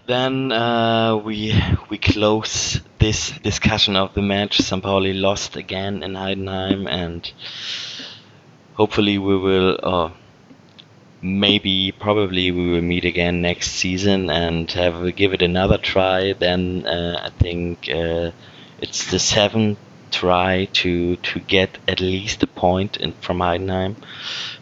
then 0.06 0.52
uh, 0.52 1.16
we 1.16 1.52
we 1.88 1.98
close 1.98 2.80
this 2.98 3.32
discussion 3.38 3.96
of 3.96 4.14
the 4.14 4.22
match. 4.22 4.60
Pauli 4.80 5.12
lost 5.12 5.56
again 5.56 6.04
in 6.04 6.12
Heidenheim, 6.12 6.88
and 6.88 7.32
hopefully 8.74 9.18
we 9.18 9.36
will. 9.36 9.78
Uh, 9.82 10.10
maybe 11.20 11.92
probably 11.98 12.50
we 12.50 12.70
will 12.72 12.82
meet 12.82 13.04
again 13.04 13.40
next 13.42 13.72
season 13.72 14.30
and 14.30 14.70
have 14.72 15.16
give 15.16 15.32
it 15.32 15.42
another 15.42 15.78
try. 15.78 16.32
Then 16.32 16.86
uh, 16.86 17.20
I 17.24 17.30
think 17.30 17.88
uh, 17.90 18.30
it's 18.80 19.10
the 19.10 19.18
seventh 19.18 19.78
try 20.10 20.66
to 20.72 21.16
to 21.16 21.40
get 21.40 21.78
at 21.86 22.00
least 22.00 22.42
a 22.42 22.46
point 22.46 22.96
in, 22.96 23.12
from 23.20 23.38
Heidenheim. 23.38 23.96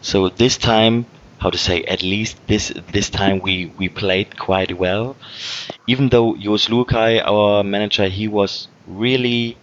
So 0.01 0.29
this 0.29 0.57
time, 0.57 1.05
how 1.39 1.49
to 1.51 1.57
say, 1.57 1.83
at 1.83 2.01
least 2.03 2.35
this 2.47 2.73
this 2.91 3.09
time 3.09 3.39
we 3.39 3.71
we 3.77 3.89
played 3.89 4.37
quite 4.37 4.77
well. 4.77 5.15
Even 5.85 6.09
though 6.09 6.35
Jos 6.35 6.67
Luhukay 6.67 7.23
our 7.23 7.63
manager, 7.63 8.07
he 8.07 8.27
was 8.27 8.67
really 8.87 9.57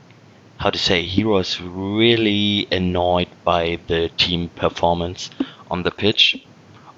how 0.58 0.70
to 0.70 0.78
say 0.78 1.02
he 1.02 1.24
was 1.24 1.60
really 1.60 2.68
annoyed 2.70 3.28
by 3.44 3.78
the 3.88 4.08
team 4.16 4.48
performance 4.50 5.30
on 5.70 5.82
the 5.82 5.90
pitch 5.90 6.36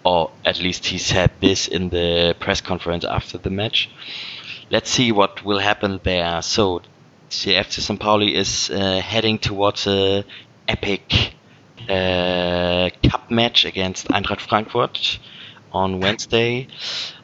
or 0.06 0.30
at 0.44 0.60
least 0.60 0.86
he 0.86 0.98
said 0.98 1.32
this 1.40 1.66
in 1.66 1.88
the 1.88 2.36
press 2.38 2.60
conference 2.60 3.04
after 3.04 3.38
the 3.38 3.50
match. 3.50 3.90
Let's 4.70 4.88
see 4.88 5.10
what 5.10 5.44
will 5.44 5.58
happen 5.58 5.98
there. 6.04 6.42
So, 6.42 6.82
CFC 7.28 7.80
St. 7.80 7.98
Pauli 7.98 8.36
is 8.36 8.70
uh, 8.70 9.00
heading 9.00 9.38
towards 9.40 9.88
a 9.88 10.24
epic 10.68 11.34
uh, 11.88 12.90
cup 13.02 13.30
match 13.32 13.64
against 13.64 14.06
Eintracht 14.08 14.40
Frankfurt 14.40 15.18
on 15.72 15.98
Wednesday. 15.98 16.68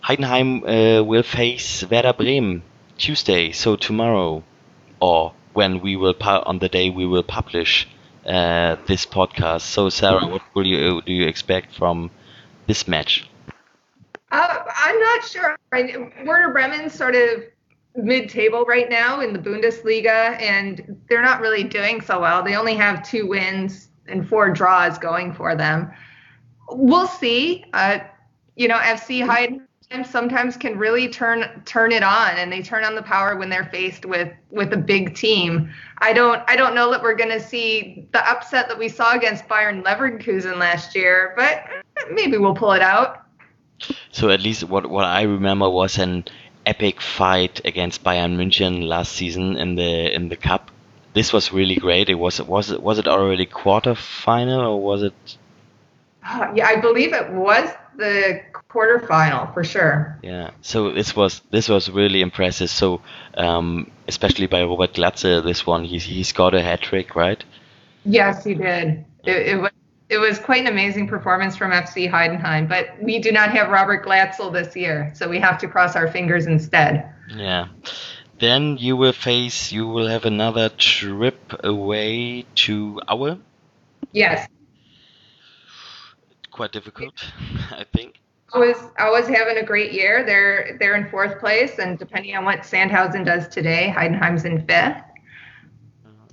Heidenheim 0.02 0.48
uh, 0.64 1.04
will 1.04 1.22
face 1.22 1.84
Werder 1.88 2.12
Bremen 2.12 2.62
Tuesday, 2.98 3.52
so 3.52 3.76
tomorrow, 3.76 4.42
or 5.00 5.34
when 5.52 5.80
we 5.80 5.94
will 5.94 6.16
on 6.20 6.58
the 6.58 6.68
day 6.68 6.90
we 6.90 7.06
will 7.06 7.22
publish 7.22 7.86
uh, 8.26 8.74
this 8.88 9.06
podcast. 9.06 9.60
So, 9.60 9.88
Sarah, 9.88 10.26
what 10.26 10.42
will 10.54 10.66
you 10.66 11.00
do 11.02 11.12
you 11.12 11.28
expect 11.28 11.76
from 11.76 12.10
this 12.66 12.86
match? 12.88 13.28
Uh, 14.30 14.58
I'm 14.74 14.98
not 14.98 15.24
sure. 15.24 15.56
Werder 16.24 16.52
Bremen's 16.52 16.94
sort 16.94 17.14
of 17.14 17.44
mid-table 17.94 18.64
right 18.64 18.88
now 18.88 19.20
in 19.20 19.32
the 19.32 19.38
Bundesliga, 19.38 20.40
and 20.40 20.98
they're 21.08 21.22
not 21.22 21.40
really 21.40 21.64
doing 21.64 22.00
so 22.00 22.20
well. 22.20 22.42
They 22.42 22.56
only 22.56 22.74
have 22.74 23.06
two 23.06 23.26
wins 23.26 23.88
and 24.06 24.26
four 24.26 24.50
draws 24.50 24.98
going 24.98 25.34
for 25.34 25.54
them. 25.54 25.92
We'll 26.70 27.06
see. 27.06 27.64
Uh, 27.74 27.98
you 28.56 28.68
know, 28.68 28.78
FC 28.78 29.22
Heidenheim 29.24 30.06
sometimes 30.06 30.56
can 30.56 30.78
really 30.78 31.08
turn 31.08 31.62
turn 31.66 31.92
it 31.92 32.02
on, 32.02 32.30
and 32.36 32.50
they 32.50 32.62
turn 32.62 32.84
on 32.84 32.94
the 32.94 33.02
power 33.02 33.36
when 33.36 33.50
they're 33.50 33.66
faced 33.66 34.06
with 34.06 34.32
with 34.50 34.72
a 34.72 34.76
big 34.76 35.14
team. 35.14 35.70
I 35.98 36.12
don't 36.12 36.42
I 36.48 36.56
don't 36.56 36.74
know 36.74 36.90
that 36.90 37.02
we're 37.02 37.14
going 37.14 37.30
to 37.30 37.40
see 37.40 38.08
the 38.12 38.28
upset 38.28 38.68
that 38.68 38.78
we 38.78 38.88
saw 38.88 39.14
against 39.14 39.46
Bayern 39.48 39.82
Leverkusen 39.82 40.58
last 40.58 40.94
year, 40.94 41.34
but 41.36 41.64
maybe 42.10 42.36
we'll 42.38 42.54
pull 42.54 42.72
it 42.72 42.82
out. 42.82 43.22
So 44.10 44.30
at 44.30 44.40
least 44.40 44.64
what 44.64 44.88
what 44.88 45.04
I 45.04 45.22
remember 45.22 45.68
was 45.68 45.98
an 45.98 46.24
epic 46.66 47.00
fight 47.00 47.60
against 47.64 48.04
Bayern 48.04 48.36
München 48.36 48.86
last 48.86 49.12
season 49.12 49.56
in 49.56 49.74
the 49.74 50.14
in 50.14 50.28
the 50.28 50.36
cup. 50.36 50.70
This 51.14 51.32
was 51.32 51.52
really 51.52 51.76
great. 51.76 52.08
It 52.08 52.14
was 52.14 52.40
was 52.40 52.70
it 52.70 52.82
was 52.82 52.98
it 52.98 53.08
already 53.08 53.46
quarter 53.46 53.94
final 53.94 54.60
or 54.60 54.80
was 54.80 55.02
it? 55.02 55.36
Uh, 56.24 56.52
yeah, 56.54 56.68
I 56.68 56.76
believe 56.76 57.12
it 57.12 57.30
was 57.32 57.68
the 57.96 58.42
quarterfinal 58.52 59.52
for 59.52 59.64
sure. 59.64 60.18
Yeah. 60.22 60.50
So 60.62 60.92
this 60.92 61.14
was 61.16 61.42
this 61.50 61.68
was 61.68 61.90
really 61.90 62.22
impressive. 62.22 62.70
So 62.70 63.02
um, 63.34 63.90
especially 64.08 64.46
by 64.46 64.62
Robert 64.62 64.94
Glatzel, 64.94 65.42
this 65.42 65.66
one 65.66 65.84
he's 65.84 66.04
he's 66.04 66.32
got 66.32 66.54
a 66.54 66.62
hat 66.62 66.82
trick, 66.82 67.16
right? 67.16 67.42
Yes, 68.04 68.44
he 68.44 68.54
did. 68.54 69.04
It, 69.24 69.48
it 69.48 69.60
was 69.60 69.72
it 70.08 70.18
was 70.18 70.38
quite 70.38 70.60
an 70.60 70.66
amazing 70.66 71.08
performance 71.08 71.56
from 71.56 71.70
FC 71.70 72.10
Heidenheim, 72.10 72.68
but 72.68 72.88
we 73.00 73.18
do 73.18 73.32
not 73.32 73.50
have 73.50 73.70
Robert 73.70 74.04
Glatzel 74.04 74.52
this 74.52 74.76
year, 74.76 75.10
so 75.14 75.28
we 75.28 75.38
have 75.38 75.58
to 75.58 75.68
cross 75.68 75.96
our 75.96 76.08
fingers 76.08 76.46
instead. 76.46 77.08
Yeah. 77.34 77.68
Then 78.38 78.76
you 78.76 78.96
will 78.96 79.12
face, 79.12 79.72
you 79.72 79.86
will 79.86 80.08
have 80.08 80.24
another 80.24 80.68
trip 80.68 81.54
away 81.64 82.44
to 82.56 83.00
Aue. 83.08 83.38
Yes. 84.12 84.48
Quite 86.50 86.72
difficult, 86.72 87.14
I 87.70 87.84
think. 87.92 88.18
I 88.54 88.58
was 88.58 88.76
I 88.98 89.08
was 89.08 89.26
having 89.28 89.56
a 89.56 89.64
great 89.64 89.92
year. 89.92 90.26
They're 90.26 90.76
they're 90.78 90.94
in 90.96 91.08
fourth 91.08 91.40
place, 91.40 91.78
and 91.78 91.98
depending 91.98 92.36
on 92.36 92.44
what 92.44 92.58
Sandhausen 92.58 93.24
does 93.24 93.48
today, 93.48 93.90
Heidenheim's 93.96 94.44
in 94.44 94.66
fifth 94.66 95.02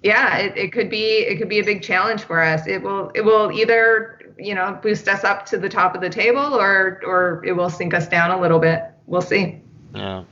yeah, 0.03 0.37
it, 0.37 0.57
it 0.57 0.71
could 0.71 0.89
be 0.89 1.19
it 1.19 1.37
could 1.37 1.49
be 1.49 1.59
a 1.59 1.63
big 1.63 1.81
challenge 1.81 2.21
for 2.21 2.41
us. 2.41 2.67
It 2.67 2.81
will 2.81 3.11
it 3.15 3.21
will 3.21 3.51
either 3.51 4.33
you 4.37 4.55
know 4.55 4.79
boost 4.81 5.07
us 5.07 5.23
up 5.23 5.45
to 5.47 5.57
the 5.57 5.69
top 5.69 5.95
of 5.95 6.01
the 6.01 6.09
table 6.09 6.55
or 6.55 7.01
or 7.05 7.43
it 7.45 7.53
will 7.53 7.69
sink 7.69 7.93
us 7.93 8.07
down 8.07 8.31
a 8.31 8.39
little 8.39 8.59
bit. 8.59 8.83
We'll 9.07 9.21
see. 9.21 9.61
Yeah. 9.93 10.23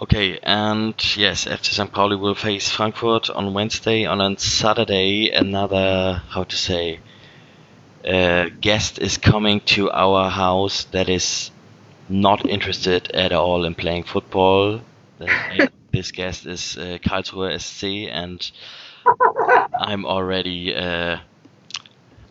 Okay, 0.00 0.38
and 0.44 0.94
yes, 1.16 1.46
FC 1.46 1.72
St. 1.74 1.90
Pauli 1.90 2.14
will 2.14 2.36
face 2.36 2.70
Frankfurt 2.70 3.30
on 3.30 3.52
Wednesday. 3.52 4.04
On 4.04 4.20
on 4.20 4.36
Saturday, 4.36 5.30
another 5.30 6.22
how 6.28 6.44
to 6.44 6.56
say 6.56 7.00
uh, 8.06 8.48
guest 8.60 8.98
is 9.00 9.18
coming 9.18 9.60
to 9.60 9.90
our 9.90 10.30
house 10.30 10.84
that 10.92 11.08
is 11.08 11.50
not 12.08 12.48
interested 12.48 13.10
at 13.10 13.32
all 13.32 13.64
in 13.64 13.74
playing 13.74 14.04
football. 14.04 14.80
this 15.98 16.12
guest 16.12 16.46
is 16.46 16.78
uh, 16.78 16.98
Karlsruhe 17.02 17.58
SC, 17.60 18.08
and 18.08 18.38
I'm 19.76 20.06
already 20.06 20.72
uh, 20.72 21.18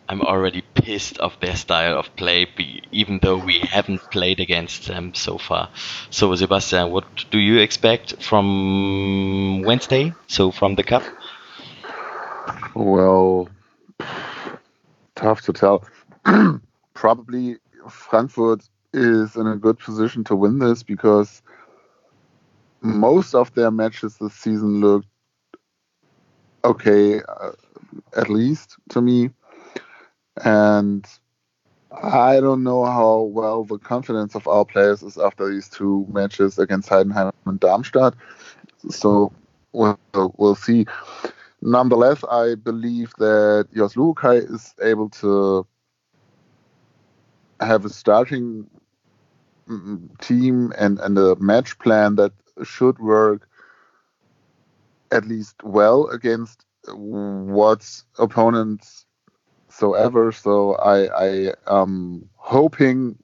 I'm 0.08 0.22
already 0.22 0.62
pissed 0.62 1.18
of 1.18 1.38
their 1.40 1.54
style 1.54 1.98
of 1.98 2.16
play, 2.16 2.46
even 2.92 3.18
though 3.20 3.36
we 3.36 3.58
haven't 3.58 4.10
played 4.10 4.40
against 4.40 4.86
them 4.86 5.12
so 5.12 5.36
far. 5.36 5.68
So, 6.08 6.34
Sebastian, 6.34 6.90
what 6.90 7.04
do 7.30 7.38
you 7.38 7.58
expect 7.58 8.22
from 8.22 9.62
Wednesday? 9.66 10.14
So, 10.28 10.50
from 10.50 10.76
the 10.76 10.82
cup? 10.82 11.02
Well, 12.74 13.50
tough 15.14 15.42
to 15.42 15.52
tell. 15.52 15.84
Probably 16.94 17.56
Frankfurt 17.90 18.62
is 18.94 19.36
in 19.36 19.46
a 19.46 19.56
good 19.56 19.78
position 19.78 20.24
to 20.24 20.34
win 20.34 20.58
this 20.58 20.82
because 20.82 21.42
most 22.80 23.34
of 23.34 23.52
their 23.54 23.70
matches 23.70 24.16
this 24.18 24.34
season 24.34 24.80
looked 24.80 25.08
okay, 26.64 27.20
uh, 27.20 27.52
at 28.16 28.28
least 28.28 28.76
to 28.90 29.00
me. 29.00 29.30
And 30.44 31.06
I 31.90 32.40
don't 32.40 32.62
know 32.62 32.84
how 32.84 33.20
well 33.22 33.64
the 33.64 33.78
confidence 33.78 34.34
of 34.34 34.46
our 34.46 34.64
players 34.64 35.02
is 35.02 35.16
after 35.16 35.50
these 35.50 35.68
two 35.68 36.06
matches 36.10 36.58
against 36.58 36.88
Heidenheim 36.88 37.32
and 37.46 37.58
Darmstadt. 37.58 38.14
So 38.90 39.32
we'll, 39.72 39.98
we'll 40.36 40.54
see. 40.54 40.86
Nonetheless, 41.60 42.22
I 42.30 42.54
believe 42.54 43.12
that 43.18 43.68
Jos 43.74 43.94
Luhukay 43.94 44.52
is 44.52 44.74
able 44.82 45.08
to 45.10 45.66
have 47.60 47.84
a 47.84 47.88
starting 47.88 48.68
mm, 49.68 50.20
team 50.20 50.72
and, 50.78 51.00
and 51.00 51.18
a 51.18 51.34
match 51.36 51.78
plan 51.80 52.14
that 52.16 52.32
should 52.64 52.98
work 52.98 53.48
at 55.10 55.26
least 55.26 55.62
well 55.62 56.06
against 56.08 56.64
what 56.86 58.02
opponents 58.18 59.06
so 59.68 59.94
ever. 59.94 60.32
So 60.32 60.74
I, 60.74 61.06
I 61.06 61.54
am 61.66 62.28
hoping 62.36 63.18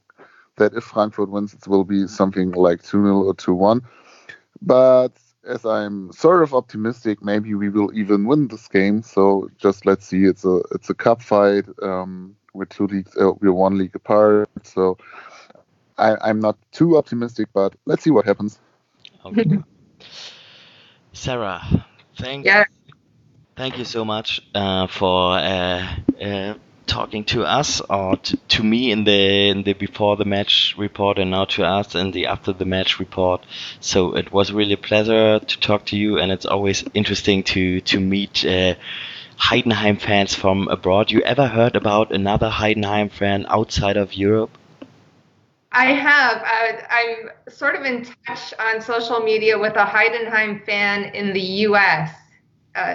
that 0.56 0.74
if 0.74 0.84
Frankfurt 0.84 1.30
wins, 1.30 1.54
it 1.54 1.66
will 1.66 1.84
be 1.84 2.06
something 2.06 2.52
like 2.52 2.82
2 2.82 3.02
0 3.02 3.22
or 3.22 3.34
2 3.34 3.54
1. 3.54 3.82
But 4.62 5.12
as 5.46 5.64
I'm 5.64 6.12
sort 6.12 6.42
of 6.42 6.54
optimistic, 6.54 7.22
maybe 7.22 7.54
we 7.54 7.68
will 7.68 7.90
even 7.94 8.26
win 8.26 8.48
this 8.48 8.68
game. 8.68 9.02
So 9.02 9.50
just 9.58 9.84
let's 9.84 10.06
see. 10.06 10.24
It's 10.24 10.44
a 10.44 10.62
it's 10.72 10.90
a 10.90 10.94
cup 10.94 11.22
fight. 11.22 11.66
Um, 11.82 12.36
we're 12.54 12.64
two 12.66 12.86
leagues, 12.86 13.16
uh, 13.16 13.32
we're 13.40 13.52
one 13.52 13.76
league 13.76 13.96
apart. 13.96 14.48
So 14.62 14.96
I, 15.98 16.16
I'm 16.22 16.40
not 16.40 16.56
too 16.72 16.96
optimistic, 16.96 17.48
but 17.52 17.74
let's 17.84 18.04
see 18.04 18.10
what 18.10 18.24
happens. 18.24 18.60
Okay. 19.24 19.44
Sarah, 21.12 21.86
thank 22.18 22.46
Yeah. 22.46 22.64
thank 23.56 23.78
you 23.78 23.84
so 23.84 24.04
much 24.04 24.40
uh, 24.54 24.86
for 24.86 25.38
uh, 25.38 25.96
uh, 26.22 26.54
talking 26.86 27.24
to 27.24 27.44
us 27.44 27.80
or 27.88 28.16
t- 28.16 28.38
to 28.48 28.62
me 28.62 28.90
in 28.92 29.04
the 29.04 29.48
in 29.50 29.62
the 29.64 29.72
before 29.74 30.16
the 30.16 30.24
match 30.24 30.74
report 30.78 31.18
and 31.18 31.30
now 31.30 31.44
to 31.46 31.64
us 31.64 31.94
in 31.94 32.10
the 32.12 32.26
after 32.26 32.52
the 32.52 32.64
match 32.64 32.98
report. 33.00 33.44
So 33.80 34.16
it 34.16 34.32
was 34.32 34.52
really 34.52 34.74
a 34.74 34.78
pleasure 34.90 35.38
to 35.40 35.60
talk 35.60 35.86
to 35.86 35.96
you, 35.96 36.18
and 36.18 36.30
it's 36.32 36.46
always 36.46 36.84
interesting 36.94 37.42
to 37.54 37.80
to 37.82 38.00
meet. 38.00 38.44
Uh, 38.44 38.74
Heidenheim 39.38 40.00
fans 40.00 40.34
from 40.34 40.68
abroad. 40.68 41.10
You 41.10 41.20
ever 41.22 41.48
heard 41.48 41.76
about 41.76 42.12
another 42.12 42.50
Heidenheim 42.50 43.10
fan 43.10 43.46
outside 43.48 43.96
of 43.96 44.14
Europe? 44.14 44.56
I 45.74 45.86
have. 45.86 46.36
Uh, 46.38 46.82
I'm 46.88 47.52
sort 47.52 47.74
of 47.74 47.82
in 47.84 48.06
touch 48.26 48.54
on 48.58 48.80
social 48.80 49.20
media 49.20 49.58
with 49.58 49.74
a 49.74 49.84
Heidenheim 49.84 50.64
fan 50.64 51.06
in 51.14 51.32
the 51.32 51.40
U.S. 51.40 52.10
Uh, 52.76 52.94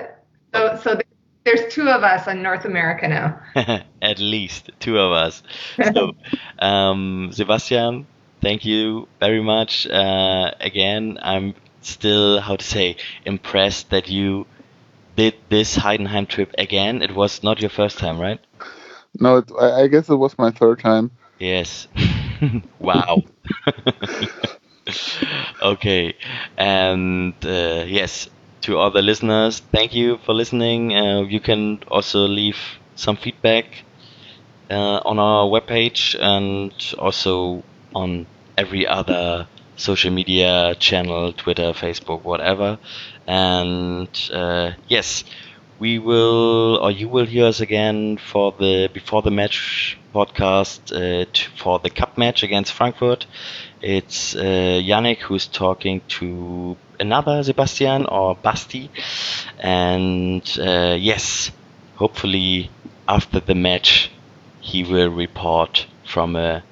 so, 0.53 0.79
so 0.81 0.99
there's 1.43 1.73
two 1.73 1.89
of 1.89 2.03
us 2.03 2.27
in 2.27 2.41
North 2.41 2.63
America 2.63 3.07
now. 3.07 3.41
At 4.01 4.19
least 4.19 4.71
two 4.79 4.97
of 4.97 5.11
us. 5.11 5.43
So, 5.93 6.13
um, 6.59 7.31
Sebastian, 7.33 8.07
thank 8.41 8.63
you 8.63 9.09
very 9.19 9.41
much. 9.41 9.85
Uh, 9.85 10.51
again, 10.61 11.19
I'm 11.21 11.55
still, 11.81 12.39
how 12.39 12.55
to 12.55 12.63
say, 12.63 12.95
impressed 13.25 13.89
that 13.89 14.09
you 14.09 14.47
did 15.17 15.35
this 15.49 15.75
Heidenheim 15.75 16.29
trip 16.29 16.55
again. 16.57 17.01
It 17.01 17.13
was 17.13 17.43
not 17.43 17.59
your 17.59 17.69
first 17.69 17.97
time, 17.97 18.19
right? 18.19 18.39
No, 19.19 19.37
it, 19.37 19.51
I, 19.59 19.81
I 19.81 19.87
guess 19.87 20.07
it 20.09 20.15
was 20.15 20.37
my 20.37 20.51
third 20.51 20.79
time. 20.79 21.11
Yes. 21.39 21.87
wow. 22.79 23.23
okay. 25.61 26.15
And 26.57 27.33
uh, 27.45 27.85
yes, 27.87 28.29
to 28.61 28.77
all 28.77 28.91
the 28.91 29.01
listeners, 29.01 29.59
thank 29.71 29.93
you 29.93 30.17
for 30.25 30.33
listening. 30.33 30.95
Uh, 30.95 31.21
you 31.21 31.39
can 31.39 31.79
also 31.87 32.27
leave 32.27 32.57
some 32.95 33.15
feedback 33.17 33.85
uh, 34.71 35.01
on 35.05 35.19
our 35.19 35.47
webpage 35.47 36.17
and 36.21 36.73
also 36.99 37.63
on 37.95 38.27
every 38.57 38.87
other 38.87 39.47
social 39.77 40.11
media 40.11 40.75
channel 40.79 41.33
Twitter, 41.33 41.73
Facebook, 41.73 42.23
whatever. 42.23 42.79
And 43.27 44.09
uh, 44.33 44.73
yes, 44.87 45.25
we 45.79 45.99
will 45.99 46.77
or 46.81 46.91
you 46.91 47.09
will 47.09 47.27
hear 47.27 47.47
us 47.47 47.61
again 47.61 48.17
for 48.17 48.53
the 48.59 48.89
before 48.93 49.23
the 49.23 49.31
match 49.31 49.98
podcast 50.13 50.91
uh, 50.91 51.25
for 51.57 51.79
the 51.79 51.89
cup 51.89 52.17
match 52.17 52.43
against 52.43 52.73
Frankfurt. 52.73 53.25
It's 53.81 54.35
uh, 54.35 54.39
Yannick 54.89 55.19
who's 55.19 55.47
talking 55.47 56.01
to 56.19 56.77
another 56.99 57.43
Sebastian 57.43 58.05
or 58.05 58.35
Basti, 58.35 58.89
and 59.59 60.43
uh, 60.59 60.95
yes, 60.99 61.51
hopefully 61.95 62.69
after 63.07 63.39
the 63.39 63.55
match 63.55 64.11
he 64.59 64.83
will 64.83 65.09
report 65.09 65.85
from 66.05 66.35
a 66.35 66.63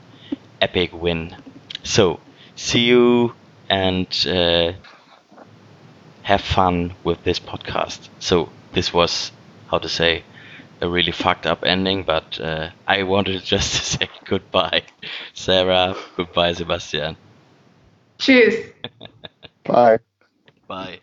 epic 0.61 0.91
win. 0.93 1.35
So 1.83 2.19
see 2.55 2.85
you 2.85 3.33
and 3.69 4.07
uh, 4.27 4.73
have 6.23 6.41
fun 6.41 6.93
with 7.03 7.23
this 7.23 7.39
podcast. 7.39 8.09
So 8.19 8.49
this 8.73 8.93
was 8.93 9.31
how 9.67 9.79
to 9.79 9.89
say 9.89 10.23
a 10.81 10.89
really 10.89 11.11
fucked 11.11 11.45
up 11.45 11.63
ending, 11.63 12.03
but 12.03 12.39
uh, 12.39 12.69
I 12.87 13.03
wanted 13.03 13.43
just 13.45 13.75
to 13.75 13.85
say 13.99 14.09
goodbye, 14.25 14.83
Sarah. 15.33 15.95
Goodbye, 16.15 16.53
Sebastian. 16.53 17.17
Cheers. 18.19 18.71
Bye. 19.65 19.99
Bye. 20.67 20.99